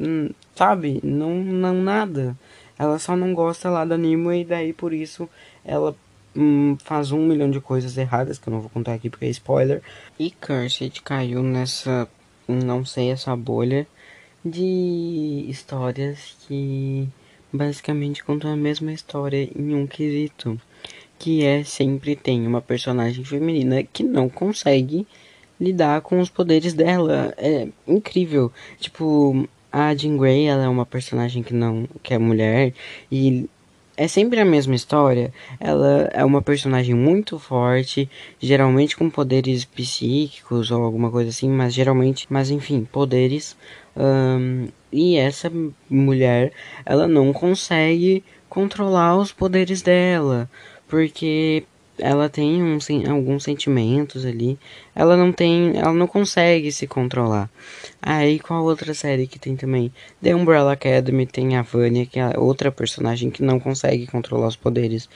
Hum, 0.00 0.30
sabe? 0.54 1.00
Não, 1.02 1.34
não 1.34 1.74
nada. 1.74 2.36
Ela 2.78 2.98
só 2.98 3.16
não 3.16 3.32
gosta 3.34 3.70
lá 3.70 3.84
da 3.84 3.96
Nemo 3.96 4.32
e 4.32 4.44
daí 4.44 4.72
por 4.72 4.92
isso 4.92 5.28
ela 5.64 5.96
hum, 6.36 6.76
faz 6.82 7.12
um 7.12 7.26
milhão 7.26 7.50
de 7.50 7.60
coisas 7.60 7.96
erradas 7.96 8.38
que 8.38 8.48
eu 8.48 8.52
não 8.52 8.60
vou 8.60 8.70
contar 8.70 8.94
aqui 8.94 9.08
porque 9.08 9.26
é 9.26 9.30
spoiler. 9.30 9.82
E 10.18 10.30
Cursed 10.30 11.02
caiu 11.02 11.42
nessa. 11.42 12.08
Não 12.46 12.84
sei, 12.84 13.10
essa 13.10 13.34
bolha 13.34 13.86
de 14.44 15.46
histórias 15.48 16.36
que 16.46 17.08
basicamente 17.50 18.22
contam 18.22 18.52
a 18.52 18.56
mesma 18.56 18.92
história 18.92 19.48
em 19.56 19.74
um 19.74 19.86
quesito 19.86 20.60
que 21.18 21.44
é 21.44 21.64
sempre 21.64 22.16
tem 22.16 22.46
uma 22.46 22.60
personagem 22.60 23.24
feminina 23.24 23.82
que 23.82 24.02
não 24.02 24.28
consegue 24.28 25.06
lidar 25.60 26.00
com 26.00 26.20
os 26.20 26.28
poderes 26.28 26.74
dela. 26.74 27.32
É 27.36 27.68
incrível. 27.86 28.52
Tipo, 28.78 29.48
a 29.72 29.94
Jean 29.94 30.16
Grey, 30.16 30.46
ela 30.46 30.64
é 30.64 30.68
uma 30.68 30.86
personagem 30.86 31.42
que 31.42 31.54
não 31.54 31.88
que 32.02 32.14
é 32.14 32.18
mulher 32.18 32.72
e 33.10 33.48
é 33.96 34.08
sempre 34.08 34.40
a 34.40 34.44
mesma 34.44 34.74
história. 34.74 35.32
Ela 35.60 36.10
é 36.12 36.24
uma 36.24 36.42
personagem 36.42 36.94
muito 36.94 37.38
forte, 37.38 38.08
geralmente 38.40 38.96
com 38.96 39.08
poderes 39.08 39.64
psíquicos 39.64 40.70
ou 40.70 40.82
alguma 40.82 41.10
coisa 41.10 41.30
assim, 41.30 41.48
mas 41.48 41.72
geralmente, 41.72 42.26
mas 42.28 42.50
enfim, 42.50 42.86
poderes. 42.90 43.56
Um, 43.96 44.68
e 44.92 45.16
essa 45.16 45.50
mulher, 45.88 46.52
ela 46.84 47.06
não 47.06 47.32
consegue 47.32 48.24
controlar 48.48 49.16
os 49.16 49.32
poderes 49.32 49.82
dela 49.82 50.48
porque 50.94 51.64
ela 51.98 52.28
tem 52.28 52.62
um, 52.62 52.78
alguns 53.10 53.42
sentimentos 53.42 54.24
ali. 54.24 54.56
Ela 54.94 55.16
não 55.16 55.32
tem, 55.32 55.76
ela 55.76 55.92
não 55.92 56.06
consegue 56.06 56.70
se 56.70 56.86
controlar. 56.86 57.50
Aí 58.00 58.38
qual 58.38 58.62
outra 58.62 58.94
série 58.94 59.26
que 59.26 59.36
tem 59.36 59.56
também? 59.56 59.92
The 60.22 60.36
Umbrella 60.36 60.72
Academy 60.72 61.26
tem 61.26 61.56
a 61.56 61.62
Vanya, 61.62 62.06
que 62.06 62.20
é 62.20 62.38
outra 62.38 62.70
personagem 62.70 63.28
que 63.28 63.42
não 63.42 63.58
consegue 63.58 64.06
controlar 64.06 64.46
os 64.46 64.54
poderes. 64.54 65.08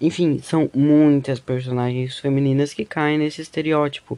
Enfim, 0.00 0.38
são 0.40 0.70
muitas 0.72 1.40
personagens 1.40 2.20
femininas 2.20 2.72
que 2.72 2.84
caem 2.84 3.18
nesse 3.18 3.42
estereótipo. 3.42 4.16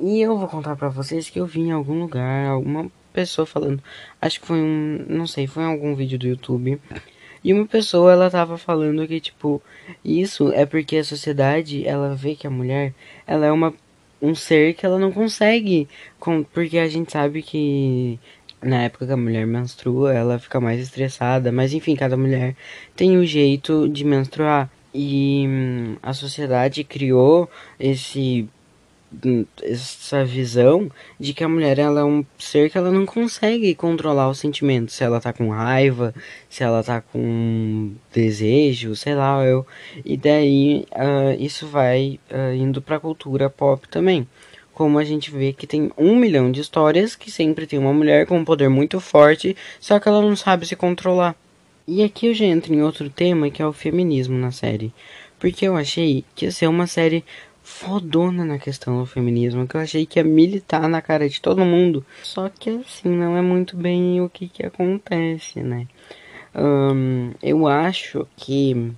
E 0.00 0.22
eu 0.22 0.38
vou 0.38 0.48
contar 0.48 0.74
para 0.74 0.88
vocês 0.88 1.28
que 1.28 1.38
eu 1.38 1.44
vi 1.44 1.60
em 1.60 1.72
algum 1.72 2.00
lugar 2.00 2.46
alguma 2.46 2.90
pessoa 3.12 3.44
falando, 3.44 3.82
acho 4.22 4.40
que 4.40 4.46
foi 4.46 4.58
um, 4.58 5.04
não 5.06 5.26
sei, 5.26 5.46
foi 5.46 5.64
em 5.64 5.66
algum 5.66 5.94
vídeo 5.94 6.18
do 6.18 6.28
YouTube 6.28 6.80
e 7.42 7.52
uma 7.52 7.66
pessoa 7.66 8.12
ela 8.12 8.30
tava 8.30 8.58
falando 8.58 9.06
que 9.06 9.20
tipo, 9.20 9.62
isso 10.04 10.52
é 10.52 10.66
porque 10.66 10.96
a 10.98 11.04
sociedade 11.04 11.86
ela 11.86 12.14
vê 12.14 12.34
que 12.34 12.46
a 12.46 12.50
mulher, 12.50 12.94
ela 13.26 13.46
é 13.46 13.52
uma 13.52 13.74
um 14.22 14.34
ser 14.34 14.74
que 14.74 14.84
ela 14.84 14.98
não 14.98 15.10
consegue, 15.10 15.88
com, 16.18 16.42
porque 16.42 16.78
a 16.78 16.86
gente 16.88 17.10
sabe 17.10 17.42
que 17.42 18.18
na 18.62 18.82
época 18.82 19.06
que 19.06 19.12
a 19.12 19.16
mulher 19.16 19.46
menstrua, 19.46 20.12
ela 20.12 20.38
fica 20.38 20.60
mais 20.60 20.80
estressada, 20.80 21.50
mas 21.50 21.72
enfim, 21.72 21.96
cada 21.96 22.16
mulher 22.16 22.54
tem 22.94 23.16
um 23.18 23.24
jeito 23.24 23.88
de 23.88 24.04
menstruar. 24.04 24.70
E 24.92 25.46
hum, 25.48 25.96
a 26.02 26.12
sociedade 26.12 26.84
criou 26.84 27.48
esse 27.78 28.48
essa 29.62 30.24
visão 30.24 30.90
de 31.18 31.34
que 31.34 31.42
a 31.42 31.48
mulher 31.48 31.78
ela 31.78 32.00
é 32.00 32.04
um 32.04 32.24
ser 32.38 32.70
que 32.70 32.78
ela 32.78 32.90
não 32.90 33.04
consegue 33.04 33.74
controlar 33.74 34.30
os 34.30 34.38
sentimentos, 34.38 34.94
se 34.94 35.02
ela 35.02 35.20
tá 35.20 35.32
com 35.32 35.50
raiva, 35.50 36.14
se 36.48 36.62
ela 36.62 36.82
tá 36.82 37.00
com 37.00 37.92
desejo, 38.12 38.94
sei 38.94 39.14
lá, 39.14 39.44
eu. 39.44 39.66
E 40.04 40.16
daí 40.16 40.86
uh, 40.92 41.42
isso 41.42 41.66
vai 41.66 42.20
uh, 42.30 42.54
indo 42.54 42.80
pra 42.80 43.00
cultura 43.00 43.50
pop 43.50 43.88
também. 43.88 44.26
Como 44.72 44.98
a 44.98 45.04
gente 45.04 45.30
vê 45.30 45.52
que 45.52 45.66
tem 45.66 45.90
um 45.98 46.16
milhão 46.16 46.50
de 46.50 46.60
histórias 46.60 47.14
que 47.14 47.30
sempre 47.30 47.66
tem 47.66 47.78
uma 47.78 47.92
mulher 47.92 48.26
com 48.26 48.38
um 48.38 48.44
poder 48.44 48.70
muito 48.70 49.00
forte, 49.00 49.56
só 49.78 49.98
que 49.98 50.08
ela 50.08 50.22
não 50.22 50.36
sabe 50.36 50.66
se 50.66 50.76
controlar. 50.76 51.36
E 51.86 52.02
aqui 52.04 52.28
eu 52.28 52.34
já 52.34 52.44
entro 52.44 52.72
em 52.72 52.82
outro 52.82 53.10
tema 53.10 53.50
que 53.50 53.60
é 53.60 53.66
o 53.66 53.72
feminismo 53.72 54.38
na 54.38 54.52
série. 54.52 54.94
Porque 55.40 55.66
eu 55.66 55.76
achei 55.76 56.24
que 56.34 56.44
ia 56.44 56.52
ser 56.52 56.68
uma 56.68 56.86
série 56.86 57.24
fodona 57.70 58.44
na 58.44 58.58
questão 58.58 58.98
do 58.98 59.06
feminismo, 59.06 59.66
que 59.66 59.76
eu 59.76 59.80
achei 59.80 60.04
que 60.04 60.18
ia 60.18 60.24
militar 60.24 60.88
na 60.88 61.00
cara 61.00 61.28
de 61.28 61.40
todo 61.40 61.64
mundo. 61.64 62.04
Só 62.22 62.48
que 62.48 62.68
assim, 62.70 63.08
não 63.08 63.36
é 63.36 63.40
muito 63.40 63.76
bem 63.76 64.20
o 64.20 64.28
que, 64.28 64.48
que 64.48 64.66
acontece, 64.66 65.60
né? 65.62 65.86
Um, 66.54 67.32
eu 67.40 67.68
acho 67.68 68.26
que 68.36 68.92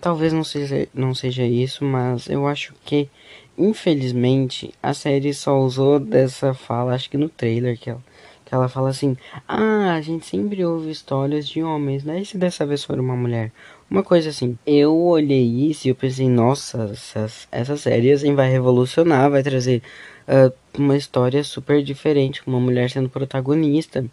talvez 0.00 0.32
não 0.32 0.42
seja, 0.42 0.88
não 0.92 1.14
seja 1.14 1.44
isso, 1.44 1.84
mas 1.84 2.28
eu 2.28 2.46
acho 2.46 2.74
que 2.84 3.08
infelizmente 3.56 4.74
a 4.82 4.92
série 4.92 5.32
só 5.32 5.58
usou 5.58 6.00
dessa 6.00 6.52
fala, 6.52 6.94
acho 6.94 7.08
que 7.08 7.16
no 7.16 7.28
trailer 7.28 7.78
que 7.78 7.88
ela, 7.88 8.02
que 8.44 8.54
ela 8.54 8.68
fala 8.68 8.90
assim: 8.90 9.16
Ah, 9.46 9.94
a 9.94 10.00
gente 10.00 10.26
sempre 10.26 10.64
ouve 10.64 10.90
histórias 10.90 11.48
de 11.48 11.62
homens, 11.62 12.02
né? 12.02 12.20
E 12.20 12.26
se 12.26 12.36
dessa 12.36 12.66
vez 12.66 12.82
for 12.82 12.98
uma 12.98 13.16
mulher? 13.16 13.52
Uma 13.90 14.02
coisa 14.02 14.28
assim, 14.28 14.58
eu 14.66 14.94
olhei 14.94 15.42
isso 15.42 15.86
e 15.86 15.90
eu 15.90 15.94
pensei, 15.94 16.28
nossa, 16.28 16.90
essa, 16.92 17.46
essa 17.50 17.76
série 17.76 18.12
assim, 18.12 18.34
vai 18.34 18.50
revolucionar, 18.50 19.30
vai 19.30 19.42
trazer 19.42 19.82
uh, 20.28 20.52
uma 20.78 20.94
história 20.94 21.42
super 21.42 21.82
diferente, 21.82 22.42
uma 22.46 22.60
mulher 22.60 22.90
sendo 22.90 23.08
protagonista. 23.08 24.04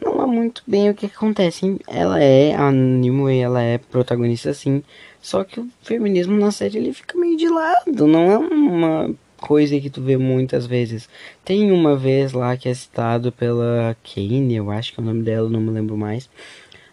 Não 0.00 0.22
é 0.22 0.26
muito 0.26 0.62
bem 0.66 0.90
o 0.90 0.94
que 0.94 1.06
acontece. 1.06 1.78
Ela 1.88 2.22
é, 2.22 2.54
a 2.54 2.70
Nimue, 2.70 3.38
ela 3.38 3.62
é 3.62 3.78
protagonista 3.78 4.52
sim, 4.52 4.82
só 5.20 5.44
que 5.44 5.60
o 5.60 5.68
feminismo 5.82 6.36
na 6.36 6.50
série 6.50 6.76
ele 6.76 6.92
fica 6.92 7.18
meio 7.18 7.38
de 7.38 7.48
lado, 7.48 8.06
não 8.06 8.30
é 8.30 8.36
uma 8.36 9.14
coisa 9.38 9.80
que 9.80 9.88
tu 9.88 10.02
vê 10.02 10.16
muitas 10.18 10.66
vezes. 10.66 11.08
Tem 11.44 11.72
uma 11.72 11.96
vez 11.96 12.32
lá 12.32 12.56
que 12.56 12.68
é 12.68 12.74
citado 12.74 13.32
pela 13.32 13.96
Kane, 14.02 14.56
eu 14.56 14.70
acho 14.70 14.92
que 14.92 15.00
é 15.00 15.02
o 15.02 15.06
nome 15.06 15.22
dela, 15.22 15.48
não 15.48 15.60
me 15.60 15.70
lembro 15.70 15.96
mais. 15.96 16.28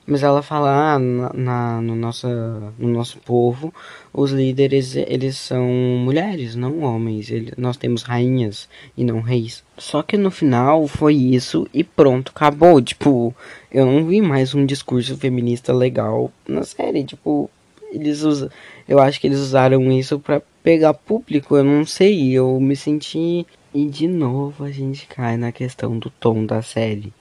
Mas 0.09 0.23
ela 0.23 0.41
fala, 0.41 0.93
ah, 0.93 0.97
na, 0.97 1.33
na, 1.33 1.81
no, 1.81 1.93
nossa, 1.93 2.73
no 2.79 2.87
nosso 2.87 3.19
povo, 3.19 3.73
os 4.13 4.31
líderes, 4.31 4.95
eles 4.95 5.35
são 5.35 5.67
mulheres, 5.67 6.55
não 6.55 6.79
homens. 6.79 7.29
Ele, 7.29 7.51
nós 7.57 7.75
temos 7.75 8.03
rainhas 8.03 8.69
e 8.95 9.03
não 9.03 9.19
reis. 9.19 9.65
Só 9.77 10.01
que 10.01 10.15
no 10.17 10.31
final 10.31 10.87
foi 10.87 11.13
isso 11.13 11.67
e 11.73 11.83
pronto, 11.83 12.31
acabou. 12.33 12.81
Tipo, 12.81 13.35
eu 13.69 13.85
não 13.85 14.05
vi 14.05 14.21
mais 14.21 14.55
um 14.55 14.65
discurso 14.65 15.17
feminista 15.17 15.73
legal 15.73 16.31
na 16.47 16.63
série. 16.63 17.03
Tipo, 17.03 17.49
eles 17.91 18.21
usam, 18.21 18.49
eu 18.87 18.99
acho 18.99 19.19
que 19.19 19.27
eles 19.27 19.39
usaram 19.39 19.91
isso 19.91 20.19
para 20.19 20.41
pegar 20.63 20.93
público, 20.93 21.57
eu 21.57 21.65
não 21.65 21.85
sei, 21.85 22.31
eu 22.31 22.57
me 22.61 22.77
senti 22.77 23.45
e 23.73 23.85
de 23.85 24.07
novo 24.07 24.63
a 24.63 24.71
gente 24.71 25.05
cai 25.05 25.35
na 25.35 25.51
questão 25.51 25.99
do 25.99 26.09
tom 26.09 26.45
da 26.45 26.61
série. 26.61 27.13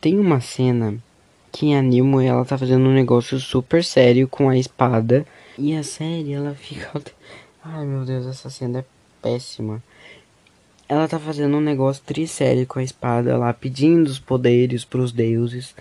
Tem 0.00 0.18
uma 0.18 0.40
cena 0.40 0.98
que 1.50 1.74
a 1.74 1.82
Nemo 1.82 2.20
ela 2.20 2.44
tá 2.44 2.56
fazendo 2.56 2.88
um 2.88 2.94
negócio 2.94 3.38
super 3.38 3.82
sério 3.82 4.28
com 4.28 4.48
a 4.48 4.56
espada 4.56 5.26
e 5.58 5.74
a 5.74 5.82
série 5.82 6.32
ela 6.32 6.54
fica 6.54 7.02
Ai 7.64 7.84
meu 7.84 8.04
Deus, 8.04 8.26
essa 8.26 8.48
cena 8.48 8.78
é 8.78 8.84
péssima. 9.20 9.82
Ela 10.88 11.06
tá 11.06 11.18
fazendo 11.18 11.56
um 11.56 11.60
negócio 11.60 12.02
sério 12.26 12.66
com 12.66 12.78
a 12.78 12.82
espada 12.82 13.36
lá, 13.36 13.52
pedindo 13.52 14.06
os 14.06 14.18
poderes 14.18 14.84
pros 14.84 15.12
deuses. 15.12 15.74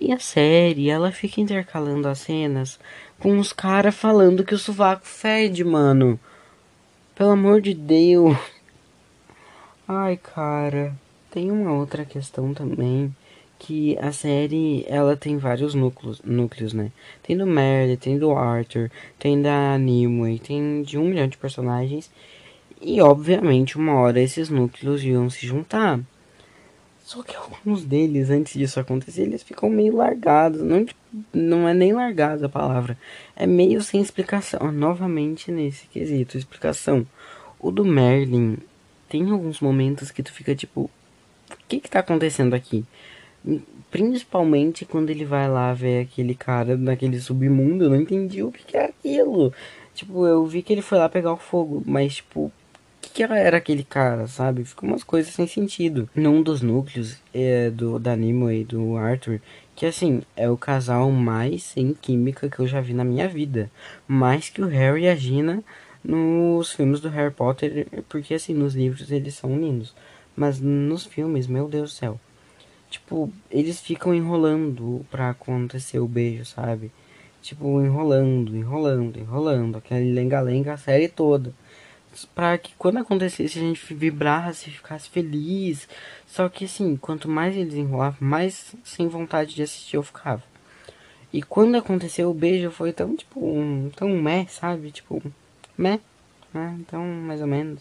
E 0.00 0.10
a 0.10 0.18
série, 0.18 0.90
ela 0.90 1.12
fica 1.12 1.40
intercalando 1.40 2.08
as 2.08 2.18
cenas 2.20 2.80
com 3.20 3.38
os 3.38 3.52
caras 3.52 3.94
falando 3.94 4.44
que 4.44 4.54
o 4.54 4.58
sovaco 4.58 5.06
fede, 5.06 5.62
mano. 5.62 6.18
Pelo 7.14 7.30
amor 7.30 7.60
de 7.60 7.72
Deus. 7.74 8.36
Ai, 9.86 10.16
cara. 10.16 10.92
Tem 11.30 11.52
uma 11.52 11.72
outra 11.72 12.04
questão 12.04 12.52
também 12.52 13.14
que 13.62 13.96
a 14.00 14.10
série 14.10 14.84
ela 14.88 15.16
tem 15.16 15.38
vários 15.38 15.72
núcleos, 15.72 16.20
núcleos, 16.24 16.72
né? 16.72 16.90
Tem 17.22 17.36
do 17.36 17.46
Merle, 17.46 17.96
tem 17.96 18.18
do 18.18 18.32
Arthur, 18.32 18.90
tem 19.20 19.40
da 19.40 19.78
Nimue, 19.78 20.40
tem 20.40 20.82
de 20.82 20.98
um 20.98 21.04
milhão 21.04 21.28
de 21.28 21.38
personagens. 21.38 22.10
E 22.80 23.00
obviamente 23.00 23.78
uma 23.78 23.94
hora 23.94 24.20
esses 24.20 24.48
núcleos 24.48 25.04
iam 25.04 25.30
se 25.30 25.46
juntar. 25.46 26.00
Só 27.04 27.22
que 27.22 27.36
alguns 27.36 27.84
deles, 27.84 28.30
antes 28.30 28.54
disso 28.54 28.80
acontecer, 28.80 29.22
eles 29.22 29.44
ficam 29.44 29.70
meio 29.70 29.94
largados. 29.94 30.60
Não, 30.60 30.84
não 31.32 31.68
é 31.68 31.72
nem 31.72 31.92
largado 31.92 32.44
a 32.44 32.48
palavra. 32.48 32.98
É 33.36 33.46
meio 33.46 33.80
sem 33.80 34.00
explicação. 34.00 34.72
Novamente 34.72 35.52
nesse 35.52 35.86
quesito, 35.86 36.36
explicação. 36.36 37.06
O 37.60 37.70
do 37.70 37.84
Merlin 37.84 38.58
tem 39.08 39.30
alguns 39.30 39.60
momentos 39.60 40.10
que 40.10 40.22
tu 40.22 40.32
fica 40.32 40.52
tipo. 40.52 40.90
O 41.50 41.56
que 41.68 41.78
que 41.78 41.90
tá 41.90 42.00
acontecendo 42.00 42.54
aqui? 42.54 42.84
Principalmente 43.90 44.84
quando 44.84 45.10
ele 45.10 45.24
vai 45.24 45.48
lá 45.48 45.72
ver 45.74 46.02
aquele 46.02 46.34
cara 46.34 46.76
naquele 46.76 47.20
submundo, 47.20 47.84
eu 47.84 47.90
não 47.90 48.00
entendi 48.00 48.42
o 48.42 48.52
que, 48.52 48.64
que 48.64 48.76
é 48.76 48.86
aquilo. 48.86 49.52
Tipo, 49.94 50.26
eu 50.26 50.46
vi 50.46 50.62
que 50.62 50.72
ele 50.72 50.82
foi 50.82 50.98
lá 50.98 51.08
pegar 51.08 51.32
o 51.32 51.36
fogo, 51.36 51.82
mas 51.84 52.16
tipo, 52.16 52.44
o 52.46 52.52
que, 53.00 53.10
que 53.10 53.22
era 53.22 53.56
aquele 53.56 53.84
cara, 53.84 54.26
sabe? 54.26 54.64
Ficou 54.64 54.88
umas 54.88 55.04
coisas 55.04 55.34
sem 55.34 55.46
sentido. 55.46 56.08
Num 56.14 56.42
dos 56.42 56.62
núcleos 56.62 57.18
é, 57.34 57.68
do, 57.70 57.98
da 57.98 58.16
Nemo 58.16 58.50
e 58.50 58.64
do 58.64 58.96
Arthur, 58.96 59.40
que 59.74 59.84
assim, 59.84 60.22
é 60.36 60.48
o 60.48 60.56
casal 60.56 61.10
mais 61.10 61.64
sem 61.64 61.92
química 61.92 62.48
que 62.48 62.60
eu 62.60 62.66
já 62.66 62.80
vi 62.80 62.94
na 62.94 63.04
minha 63.04 63.28
vida. 63.28 63.70
Mais 64.08 64.48
que 64.48 64.62
o 64.62 64.68
Harry 64.68 65.02
e 65.02 65.08
a 65.08 65.14
Gina 65.14 65.62
nos 66.02 66.72
filmes 66.72 67.00
do 67.00 67.08
Harry 67.08 67.34
Potter, 67.34 67.86
porque 68.08 68.34
assim, 68.34 68.54
nos 68.54 68.74
livros 68.74 69.10
eles 69.10 69.34
são 69.34 69.58
lindos. 69.58 69.94
Mas 70.34 70.60
nos 70.60 71.04
filmes, 71.04 71.46
meu 71.46 71.68
Deus 71.68 71.90
do 71.90 71.96
céu 71.96 72.20
tipo, 72.92 73.32
eles 73.50 73.80
ficam 73.80 74.14
enrolando 74.14 75.04
pra 75.10 75.30
acontecer 75.30 75.98
o 75.98 76.06
beijo, 76.06 76.44
sabe? 76.44 76.92
Tipo, 77.40 77.80
enrolando, 77.80 78.56
enrolando, 78.56 79.18
enrolando, 79.18 79.78
aquele 79.78 80.12
lenga-lenga 80.12 80.74
a 80.74 80.76
série 80.76 81.08
toda. 81.08 81.52
Pra 82.34 82.58
que 82.58 82.74
quando 82.76 82.98
acontecesse 82.98 83.58
a 83.58 83.62
gente 83.62 83.94
vibrasse, 83.94 84.70
ficasse 84.70 85.08
feliz. 85.08 85.88
Só 86.26 86.48
que 86.48 86.66
assim, 86.66 86.96
quanto 86.96 87.28
mais 87.28 87.56
eles 87.56 87.74
enrolavam, 87.74 88.18
mais 88.20 88.74
sem 88.84 89.08
vontade 89.08 89.54
de 89.54 89.62
assistir 89.62 89.96
eu 89.96 90.02
ficava. 90.02 90.42
E 91.32 91.42
quando 91.42 91.76
aconteceu 91.76 92.30
o 92.30 92.34
beijo 92.34 92.70
foi 92.70 92.92
tão, 92.92 93.16
tipo, 93.16 93.40
um, 93.40 93.90
tão 93.96 94.10
meh, 94.10 94.46
sabe? 94.48 94.90
Tipo, 94.90 95.22
meh, 95.78 95.98
né? 96.52 96.76
Então, 96.80 97.02
mais 97.04 97.40
ou 97.40 97.46
menos. 97.46 97.80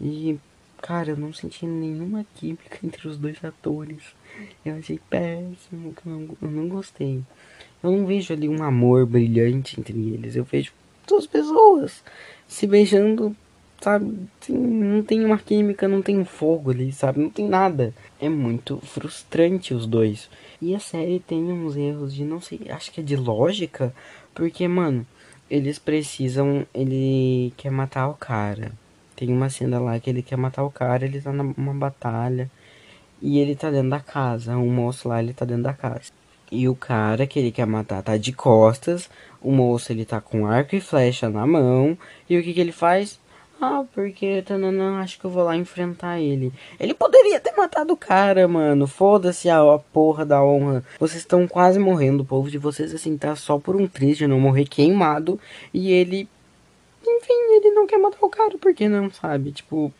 E 0.00 0.38
Cara, 0.86 1.12
eu 1.12 1.16
não 1.16 1.32
senti 1.32 1.64
nenhuma 1.64 2.26
química 2.34 2.78
entre 2.84 3.08
os 3.08 3.16
dois 3.16 3.42
atores. 3.42 4.02
Eu 4.62 4.76
achei 4.76 5.00
péssimo, 5.08 5.94
eu 6.04 6.12
não, 6.12 6.36
eu 6.42 6.50
não 6.50 6.68
gostei. 6.68 7.22
Eu 7.82 7.90
não 7.90 8.04
vejo 8.04 8.34
ali 8.34 8.50
um 8.50 8.62
amor 8.62 9.06
brilhante 9.06 9.80
entre 9.80 9.98
eles. 10.10 10.36
Eu 10.36 10.44
vejo 10.44 10.74
duas 11.08 11.26
pessoas 11.26 12.04
se 12.46 12.66
beijando, 12.66 13.34
sabe? 13.80 14.28
não 14.50 15.02
tem 15.02 15.24
uma 15.24 15.38
química, 15.38 15.88
não 15.88 16.02
tem 16.02 16.22
fogo 16.22 16.70
ali, 16.70 16.92
sabe? 16.92 17.18
Não 17.18 17.30
tem 17.30 17.48
nada. 17.48 17.94
É 18.20 18.28
muito 18.28 18.76
frustrante 18.80 19.72
os 19.72 19.86
dois. 19.86 20.28
E 20.60 20.74
a 20.74 20.80
série 20.80 21.18
tem 21.18 21.50
uns 21.50 21.78
erros 21.78 22.14
de, 22.14 22.24
não 22.26 22.42
sei, 22.42 22.60
acho 22.68 22.92
que 22.92 23.00
é 23.00 23.02
de 23.02 23.16
lógica. 23.16 23.94
Porque, 24.34 24.68
mano, 24.68 25.06
eles 25.50 25.78
precisam. 25.78 26.66
Ele 26.74 27.54
quer 27.56 27.70
matar 27.70 28.06
o 28.08 28.14
cara. 28.14 28.83
Tem 29.16 29.32
uma 29.32 29.48
cena 29.48 29.78
lá 29.78 29.98
que 29.98 30.10
ele 30.10 30.22
quer 30.22 30.36
matar 30.36 30.64
o 30.64 30.70
cara, 30.70 31.04
ele 31.04 31.20
tá 31.20 31.32
numa 31.32 31.74
batalha. 31.74 32.50
E 33.22 33.38
ele 33.38 33.54
tá 33.54 33.70
dentro 33.70 33.90
da 33.90 34.00
casa. 34.00 34.56
O 34.56 34.70
moço 34.70 35.08
lá, 35.08 35.22
ele 35.22 35.32
tá 35.32 35.44
dentro 35.44 35.62
da 35.62 35.72
casa. 35.72 36.12
E 36.50 36.68
o 36.68 36.74
cara 36.74 37.26
que 37.26 37.38
ele 37.38 37.50
quer 37.50 37.66
matar 37.66 38.02
tá 38.02 38.16
de 38.16 38.32
costas. 38.32 39.08
O 39.40 39.50
moço, 39.50 39.92
ele 39.92 40.04
tá 40.04 40.20
com 40.20 40.46
arco 40.46 40.76
e 40.76 40.80
flecha 40.80 41.28
na 41.28 41.46
mão. 41.46 41.96
E 42.28 42.38
o 42.38 42.42
que 42.42 42.52
que 42.52 42.60
ele 42.60 42.72
faz? 42.72 43.18
Ah, 43.60 43.84
porque 43.94 44.42
tanana, 44.42 45.00
acho 45.00 45.18
que 45.18 45.24
eu 45.24 45.30
vou 45.30 45.44
lá 45.44 45.56
enfrentar 45.56 46.20
ele. 46.20 46.52
Ele 46.78 46.92
poderia 46.92 47.40
ter 47.40 47.52
matado 47.56 47.94
o 47.94 47.96
cara, 47.96 48.46
mano. 48.46 48.86
Foda-se 48.86 49.48
a, 49.48 49.58
a, 49.60 49.78
porra 49.78 50.26
da 50.26 50.44
honra. 50.44 50.84
Vocês 50.98 51.20
estão 51.22 51.46
quase 51.48 51.78
morrendo. 51.78 52.22
O 52.22 52.26
povo 52.26 52.50
de 52.50 52.58
vocês, 52.58 52.94
assim, 52.94 53.16
tá 53.16 53.34
só 53.36 53.58
por 53.58 53.74
um 53.76 53.86
triste 53.86 54.26
não 54.26 54.38
morrer 54.40 54.66
queimado. 54.66 55.40
E 55.72 55.90
ele 55.92 56.28
enfim, 57.06 57.56
ele 57.56 57.70
não 57.70 57.86
quer 57.86 57.98
matar 57.98 58.24
o 58.24 58.28
cara, 58.28 58.56
por 58.58 58.74
que 58.74 58.88
não, 58.88 59.10
sabe? 59.10 59.52
Tipo, 59.52 59.92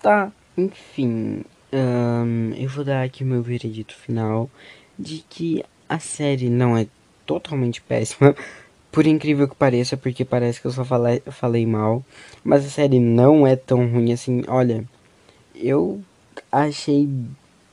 tá. 0.00 0.32
Enfim, 0.56 1.44
um, 1.72 2.52
eu 2.54 2.68
vou 2.68 2.84
dar 2.84 3.02
aqui 3.02 3.24
o 3.24 3.26
meu 3.26 3.42
veredito 3.42 3.94
final 3.94 4.50
de 4.98 5.24
que 5.28 5.64
a 5.88 5.98
série 5.98 6.50
não 6.50 6.76
é 6.76 6.86
totalmente 7.26 7.80
péssima, 7.80 8.34
por 8.92 9.06
incrível 9.06 9.48
que 9.48 9.54
pareça, 9.56 9.96
porque 9.96 10.24
parece 10.24 10.60
que 10.60 10.66
eu 10.66 10.70
só 10.70 10.84
falei, 10.84 11.22
falei 11.30 11.66
mal, 11.66 12.04
mas 12.44 12.66
a 12.66 12.68
série 12.68 13.00
não 13.00 13.46
é 13.46 13.56
tão 13.56 13.86
ruim 13.88 14.12
assim. 14.12 14.42
Olha, 14.48 14.84
eu 15.54 16.02
achei 16.50 17.08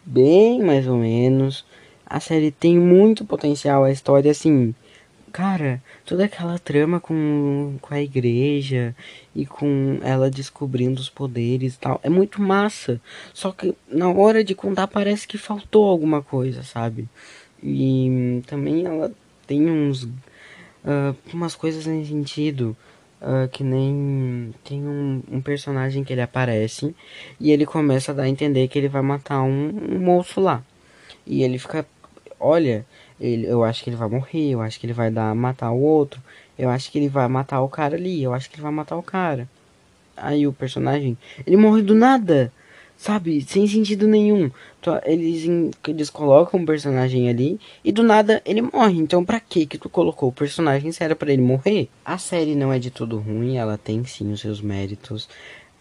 bem 0.06 0.64
mais 0.64 0.88
ou 0.88 0.98
menos. 0.98 1.66
A 2.06 2.20
série 2.20 2.52
tem 2.52 2.80
muito 2.80 3.26
potencial, 3.26 3.84
a 3.84 3.92
história 3.92 4.32
assim 4.32 4.74
Cara, 5.32 5.82
toda 6.06 6.26
aquela 6.26 6.58
trama 6.58 7.00
com, 7.00 7.78
com 7.82 7.94
a 7.94 8.02
igreja 8.02 8.96
e 9.36 9.46
com 9.46 10.00
ela 10.02 10.30
descobrindo 10.30 11.00
os 11.00 11.10
poderes 11.10 11.76
e 11.76 11.80
tal, 11.80 12.00
é 12.04 12.10
muito 12.10 12.42
massa. 12.42 13.00
Só 13.34 13.52
que 13.52 13.76
na 13.88 14.10
hora 14.10 14.44
de 14.44 14.56
contar 14.56 14.88
parece 14.88 15.28
que 15.28 15.38
faltou 15.38 15.86
alguma 15.90 16.22
coisa, 16.22 16.64
sabe? 16.64 17.08
E 17.62 18.42
também 18.48 18.86
ela 18.86 19.12
tem 19.46 19.70
uns. 19.70 20.04
Uh, 20.04 21.16
umas 21.34 21.56
coisas 21.56 21.86
em 21.88 22.06
sentido. 22.06 22.76
Uh, 23.22 23.50
que 23.50 23.66
nem 23.66 24.56
tem 24.64 24.82
um, 24.82 25.22
um, 25.30 25.42
personagem 25.42 26.06
que 26.06 26.14
ele 26.14 26.22
aparece 26.22 26.96
e 27.38 27.52
ele 27.52 27.66
começa 27.66 28.14
a 28.14 28.16
dar 28.16 28.24
a 28.24 28.30
entender 28.30 28.70
que 28.70 28.80
ele 28.80 28.88
vai 28.88 29.02
matar 29.02 29.42
um, 29.42 29.74
um 29.92 30.00
moço 30.00 30.40
lá. 30.40 30.64
E 31.28 31.44
ele 31.44 31.60
fica. 31.60 31.86
Olha, 32.40 32.86
ele, 33.20 33.48
eu 33.48 33.64
acho 33.64 33.84
que 33.84 33.90
ele 33.90 33.98
vai 33.98 34.10
morrer, 34.10 34.52
eu 34.52 34.62
acho 34.62 34.80
que 34.80 34.86
ele 34.86 34.94
vai 34.94 35.12
dar 35.12 35.36
matar 35.36 35.72
o 35.72 35.82
outro, 35.82 36.22
eu 36.58 36.70
acho 36.70 36.92
que 36.92 36.98
ele 36.98 37.10
vai 37.10 37.28
matar 37.28 37.62
o 37.62 37.70
cara 37.70 37.96
ali, 37.96 38.24
eu 38.24 38.34
acho 38.34 38.50
que 38.50 38.56
ele 38.56 38.64
vai 38.64 38.72
matar 38.72 38.98
o 38.98 39.04
cara. 39.04 39.48
Aí 40.16 40.46
o 40.48 40.54
personagem, 40.54 41.18
ele 41.46 41.58
morre 41.58 41.82
do 41.82 41.96
nada, 41.96 42.52
sabe? 42.98 43.42
Sem 43.42 43.66
sentido 43.68 44.08
nenhum. 44.08 44.52
Eles, 45.06 45.46
eles 45.88 46.10
colocam 46.10 46.60
um 46.60 46.66
personagem 46.66 47.30
ali 47.30 47.60
e 47.84 47.92
do 47.92 48.04
nada 48.04 48.42
ele 48.46 48.62
morre. 48.62 48.98
Então 48.98 49.24
pra 49.24 49.40
que 49.40 49.66
que 49.66 49.78
tu 49.78 49.90
colocou 49.90 50.30
o 50.30 50.34
personagem 50.34 50.92
se 50.92 51.04
era 51.04 51.16
pra 51.16 51.32
ele 51.32 51.42
morrer? 51.42 51.90
A 52.04 52.18
série 52.18 52.56
não 52.56 52.72
é 52.74 52.80
de 52.80 52.92
tudo 52.92 53.18
ruim, 53.18 53.58
ela 53.58 53.78
tem 53.78 54.04
sim 54.04 54.32
os 54.32 54.42
seus 54.42 54.62
méritos. 54.62 55.30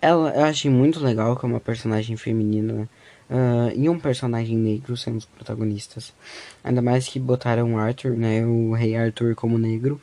Ela, 0.01 0.31
eu 0.31 0.45
achei 0.45 0.71
muito 0.71 1.01
legal 1.01 1.37
que 1.37 1.45
é 1.45 1.49
uma 1.49 1.59
personagem 1.59 2.17
feminina 2.17 2.89
uh, 3.31 3.73
e 3.75 3.89
um 3.89 3.99
personagem 3.99 4.57
negro 4.57 4.97
sendo 4.97 5.19
os 5.19 5.25
protagonistas. 5.25 6.13
Ainda 6.63 6.83
mais 6.83 7.09
que 7.09 7.19
botaram 7.19 7.79
Arthur, 7.79 8.17
né, 8.17 8.45
o 8.45 8.73
rei 8.73 8.97
Arthur 8.97 9.35
como 9.35 9.59
negro. 9.59 10.01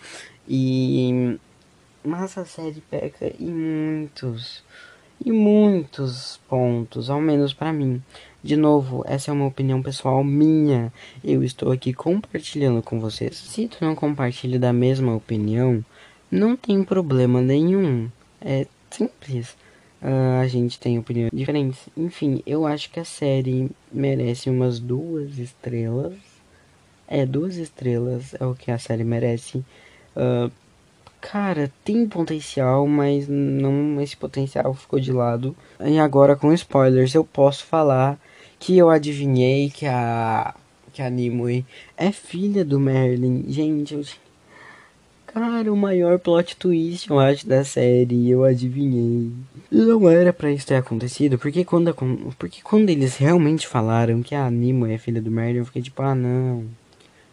E 0.48 1.38
mas 2.04 2.38
a 2.38 2.46
série 2.46 2.82
peca 2.82 3.34
em 3.40 3.52
muitos 3.52 4.64
e 5.24 5.32
muitos 5.32 6.40
pontos, 6.48 7.10
ao 7.10 7.20
menos 7.20 7.54
para 7.54 7.74
mim. 7.74 8.02
De 8.44 8.56
novo, 8.56 9.04
essa 9.08 9.32
é 9.32 9.34
uma 9.34 9.48
opinião 9.48 9.82
pessoal 9.82 10.24
minha. 10.24 10.94
Eu 11.24 11.44
estou 11.44 11.72
aqui 11.72 11.94
compartilhando 11.94 12.82
com 12.84 13.00
vocês. 13.00 13.36
Se 13.36 13.68
tu 13.68 13.84
não 13.84 13.96
compartilha 13.96 14.60
da 14.60 14.72
mesma 14.72 15.16
opinião, 15.16 15.84
não 16.30 16.56
tem 16.56 16.84
problema 16.84 17.42
nenhum. 17.42 18.10
É 18.40 18.68
simples. 18.92 19.58
Uh, 20.02 20.42
a 20.42 20.48
gente 20.48 20.80
tem 20.80 21.00
opiniões 21.00 21.32
diferentes. 21.34 21.88
Enfim, 21.96 22.42
eu 22.46 22.66
acho 22.66 22.90
que 22.92 23.00
a 23.00 23.06
série 23.06 23.70
merece 23.92 24.50
umas 24.50 24.80
duas 24.80 25.38
estrelas. 25.38 26.14
É, 27.08 27.26
duas 27.26 27.56
estrelas 27.56 28.36
é 28.40 28.46
o 28.46 28.54
que 28.54 28.72
a 28.72 28.78
série 28.78 29.04
merece. 29.04 29.64
Uh, 30.16 30.52
cara, 31.22 31.72
tem 31.84 32.08
potencial, 32.08 32.86
mas 32.88 33.28
não 33.28 34.00
esse 34.02 34.16
potencial 34.16 34.74
ficou 34.74 35.00
de 35.00 35.12
lado. 35.12 35.56
E 35.80 35.98
agora 35.98 36.36
com 36.36 36.54
spoilers 36.54 37.16
eu 37.16 37.24
posso 37.24 37.66
falar 37.66 38.20
que 38.60 38.78
eu 38.78 38.90
adivinhei 38.90 39.70
que 39.70 39.86
a 39.86 40.56
que 40.94 41.02
a 41.02 41.10
Nimue 41.10 41.66
é 41.98 42.12
filha 42.12 42.64
do 42.64 42.80
Merlin. 42.80 43.44
Gente, 43.50 43.94
eu 43.94 44.04
Cara, 45.36 45.70
o 45.70 45.76
maior 45.76 46.18
plot 46.18 46.56
twist, 46.56 47.10
eu 47.10 47.20
acho, 47.20 47.46
da 47.46 47.62
série, 47.66 48.30
eu 48.30 48.46
adivinhei. 48.46 49.34
Não 49.70 50.10
era 50.10 50.32
para 50.32 50.50
isso 50.50 50.66
ter 50.66 50.76
acontecido, 50.76 51.38
porque 51.38 51.66
quando, 51.66 51.94
porque 52.40 52.62
quando 52.64 52.90
eles 52.90 53.18
realmente 53.18 53.68
falaram 53.68 54.24
que 54.24 54.34
a 54.34 54.50
Nimue 54.50 54.94
é 54.94 54.98
filha 54.98 55.22
do 55.22 55.30
Merlin, 55.30 55.58
eu 55.58 55.66
fiquei 55.66 55.82
tipo, 55.82 56.02
ah 56.02 56.16
não, 56.16 56.64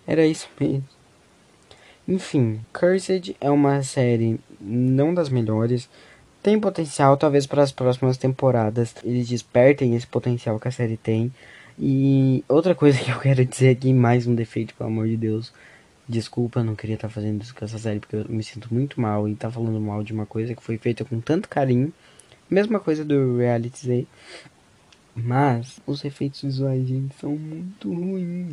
era 0.05 0.27
isso 0.27 0.49
mesmo. 0.59 0.85
Enfim, 2.09 2.61
Cursed 2.73 3.37
é 3.41 3.49
uma 3.49 3.81
série 3.85 4.41
não 4.61 5.15
das 5.15 5.29
melhores, 5.29 5.89
tem 6.43 6.59
potencial 6.59 7.17
talvez 7.17 7.47
para 7.47 7.63
as 7.63 7.71
próximas 7.71 8.17
temporadas, 8.17 8.97
eles 9.05 9.29
despertem 9.29 9.95
esse 9.95 10.09
potencial 10.09 10.59
que 10.59 10.67
a 10.67 10.73
série 10.73 10.97
tem. 10.97 11.33
E 11.79 12.43
outra 12.49 12.75
coisa 12.75 12.99
que 13.05 13.13
eu 13.13 13.21
quero 13.21 13.45
dizer 13.45 13.69
aqui, 13.69 13.95
mais 13.95 14.27
um 14.27 14.35
defeito, 14.35 14.75
pelo 14.75 14.91
amor 14.91 15.07
de 15.07 15.17
Deus, 15.17 15.53
Desculpa, 16.13 16.63
não 16.63 16.77
queria 16.77 16.97
estar 16.97 17.09
tá 17.09 17.15
fazendo 17.15 17.41
isso 17.41 17.55
com 17.55 17.65
essa 17.65 17.79
série 17.79 17.99
porque 17.99 18.17
eu 18.17 18.27
me 18.29 18.43
sinto 18.43 18.69
muito 18.73 19.01
mal 19.01 19.27
e 19.27 19.35
tá 19.35 19.51
falando 19.51 19.81
mal 19.81 20.05
de 20.05 20.13
uma 20.13 20.27
coisa 20.27 20.55
que 20.55 20.63
foi 20.63 20.77
feita 20.77 21.07
com 21.07 21.19
tanto 21.23 21.49
carinho. 21.49 21.91
Mesma 22.51 22.79
coisa 22.79 23.03
do 23.03 23.39
Reality. 23.39 24.07
Mas 25.17 25.81
os 25.87 26.05
efeitos 26.05 26.43
visuais, 26.43 26.87
gente, 26.87 27.15
são 27.15 27.35
muito 27.35 27.91
ruins. 27.91 28.53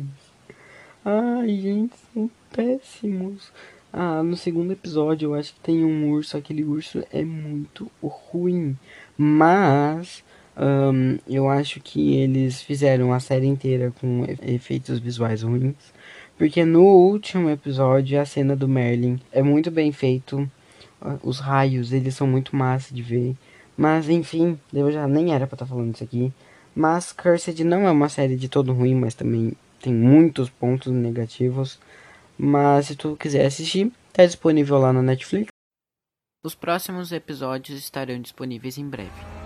Ai, 1.04 1.48
gente, 1.60 1.94
são 2.14 2.30
péssimos. 2.50 3.52
Ah, 3.92 4.22
no 4.22 4.38
segundo 4.38 4.72
episódio 4.72 5.26
eu 5.26 5.34
acho 5.34 5.52
que 5.52 5.60
tem 5.60 5.84
um 5.84 6.10
urso. 6.12 6.38
Aquele 6.38 6.64
urso 6.64 7.04
é 7.12 7.22
muito 7.22 7.90
ruim. 8.02 8.74
Mas 9.18 10.24
um, 10.56 11.18
eu 11.28 11.46
acho 11.46 11.78
que 11.80 12.14
eles 12.16 12.62
fizeram 12.62 13.12
a 13.12 13.20
série 13.20 13.46
inteira 13.46 13.92
com 14.00 14.24
efeitos 14.40 14.98
visuais 14.98 15.42
ruins. 15.42 15.92
Porque 16.40 16.64
no 16.64 16.82
último 16.84 17.50
episódio, 17.50 18.18
a 18.18 18.24
cena 18.24 18.56
do 18.56 18.66
Merlin 18.66 19.20
é 19.30 19.42
muito 19.42 19.70
bem 19.70 19.92
feito. 19.92 20.50
Os 21.22 21.38
raios, 21.38 21.92
eles 21.92 22.14
são 22.14 22.26
muito 22.26 22.56
massa 22.56 22.94
de 22.94 23.02
ver. 23.02 23.36
Mas, 23.76 24.08
enfim, 24.08 24.58
eu 24.72 24.90
já 24.90 25.06
nem 25.06 25.34
era 25.34 25.46
pra 25.46 25.54
estar 25.54 25.66
tá 25.66 25.68
falando 25.68 25.94
isso 25.94 26.02
aqui. 26.02 26.32
Mas 26.74 27.12
Cursed 27.12 27.62
não 27.62 27.86
é 27.86 27.90
uma 27.90 28.08
série 28.08 28.36
de 28.36 28.48
todo 28.48 28.72
ruim, 28.72 28.94
mas 28.94 29.12
também 29.12 29.52
tem 29.82 29.92
muitos 29.92 30.48
pontos 30.48 30.90
negativos. 30.90 31.78
Mas 32.38 32.86
se 32.86 32.96
tu 32.96 33.14
quiser 33.16 33.44
assistir, 33.44 33.92
tá 34.10 34.24
disponível 34.24 34.78
lá 34.78 34.94
na 34.94 35.02
Netflix. 35.02 35.48
Os 36.42 36.54
próximos 36.54 37.12
episódios 37.12 37.78
estarão 37.78 38.18
disponíveis 38.18 38.78
em 38.78 38.88
breve. 38.88 39.39